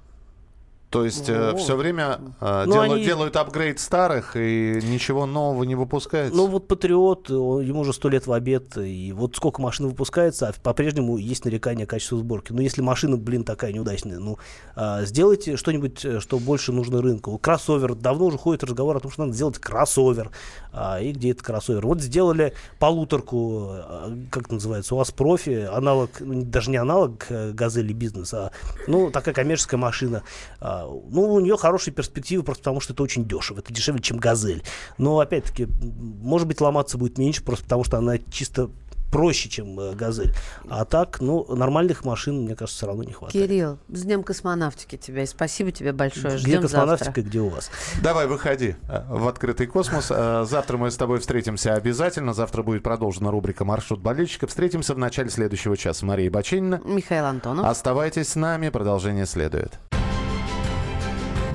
То 0.91 1.05
есть 1.05 1.29
э, 1.29 1.55
все 1.57 1.77
время 1.77 2.19
э, 2.41 2.65
ну, 2.67 2.73
делают, 2.73 2.93
они... 2.93 3.05
делают 3.05 3.37
апгрейд 3.37 3.79
старых 3.79 4.35
и 4.35 4.81
ничего 4.83 5.25
нового 5.25 5.63
не 5.63 5.77
выпускается? 5.77 6.37
Ну 6.37 6.49
вот 6.49 6.67
Патриот, 6.67 7.31
ему 7.31 7.81
уже 7.81 7.93
сто 7.93 8.09
лет 8.09 8.27
в 8.27 8.33
обед, 8.33 8.77
и 8.77 9.13
вот 9.13 9.37
сколько 9.37 9.63
машин 9.63 9.87
выпускается, 9.87 10.49
а 10.49 10.53
по-прежнему 10.61 11.17
есть 11.17 11.45
нарекание 11.45 11.87
качества 11.87 12.19
сборки. 12.19 12.53
Но 12.53 12.61
если 12.61 12.83
машина, 12.83 13.17
блин, 13.17 13.45
такая 13.45 13.73
неудачная, 13.73 14.19
ну 14.19 14.39
э, 14.75 15.05
сделайте 15.05 15.57
что-нибудь, 15.57 16.05
э, 16.05 16.19
что 16.19 16.41
больше 16.41 16.73
нужно 16.73 17.01
рынку. 17.01 17.39
Кроссовер, 17.39 17.95
давно 17.95 18.27
уже 18.27 18.39
ходит 18.39 18.65
разговор 18.65 18.97
о 18.97 19.01
том, 19.01 19.13
что 19.13 19.23
надо 19.23 19.35
сделать 19.35 19.59
кроссовер. 19.59 20.33
А, 20.73 21.01
и 21.01 21.13
где 21.13 21.31
этот 21.31 21.45
кроссовер? 21.45 21.87
Вот 21.87 22.01
сделали 22.01 22.53
полуторку, 22.81 23.69
э, 23.75 24.17
как 24.33 24.47
это 24.47 24.55
называется, 24.55 24.97
у 24.97 24.99
вас 24.99 25.13
профи, 25.13 25.69
аналог, 25.73 26.11
ну, 26.19 26.43
даже 26.43 26.73
не 26.73 26.79
аналог 26.79 27.27
Газели 27.31 27.93
бизнес, 27.93 28.35
а 28.35 28.51
ну 28.89 29.13
такая 29.13 29.35
коммерческая 29.35 29.79
машина. 29.79 30.25
А, 30.59 30.80
ну, 30.85 31.33
у 31.33 31.41
нее 31.41 31.57
хорошие 31.57 31.93
перспективы, 31.95 32.43
просто 32.43 32.63
потому 32.63 32.81
что 32.81 32.93
это 32.93 33.03
очень 33.03 33.27
дешево. 33.27 33.59
Это 33.59 33.73
дешевле, 33.73 34.01
чем 34.01 34.19
газель. 34.19 34.63
Но, 34.99 35.19
опять-таки, 35.21 35.67
может 35.67 36.47
быть, 36.47 36.61
ломаться 36.61 36.99
будет 36.99 37.19
меньше, 37.19 37.43
просто 37.43 37.65
потому 37.65 37.85
что 37.85 37.99
она 37.99 38.19
чисто 38.31 38.71
проще, 39.11 39.49
чем 39.49 39.79
э, 39.79 39.95
«Газель». 39.95 40.33
А 40.69 40.85
так, 40.85 41.21
ну, 41.21 41.45
нормальных 41.55 42.05
машин, 42.05 42.43
мне 42.43 42.55
кажется, 42.55 42.79
все 42.79 42.87
равно 42.87 43.03
не 43.03 43.13
хватает. 43.13 43.49
Кирилл, 43.49 43.79
с 43.89 44.03
Днем 44.03 44.23
космонавтики 44.23 44.97
тебя. 44.97 45.23
И 45.23 45.27
спасибо 45.27 45.73
тебе 45.73 45.93
большое. 45.93 46.39
Ждем 46.39 46.51
где 46.51 46.61
космонавтика, 46.61 47.05
завтра. 47.07 47.23
где 47.23 47.41
у 47.41 47.49
вас? 47.49 47.71
Давай, 48.03 48.27
выходи 48.27 48.77
э, 48.89 49.03
в 49.09 49.29
открытый 49.29 49.67
космос. 49.67 50.09
Э, 50.11 50.45
завтра 50.49 50.77
мы 50.77 50.91
с 50.91 50.97
тобой 50.97 51.21
встретимся 51.21 51.75
обязательно. 51.75 52.33
Завтра 52.33 52.63
будет 52.63 52.83
продолжена 52.83 53.31
рубрика 53.31 53.65
«Маршрут 53.65 54.01
болельщика». 54.01 54.47
Встретимся 54.47 54.95
в 54.95 54.99
начале 54.99 55.31
следующего 55.31 55.77
часа. 55.77 56.07
Мария 56.07 56.31
Бачинина. 56.31 56.81
Михаил 56.85 57.27
Антонов. 57.27 57.67
Оставайтесь 57.67 58.29
с 58.29 58.37
нами. 58.37 58.69
Продолжение 58.69 59.27
следует. 59.27 59.79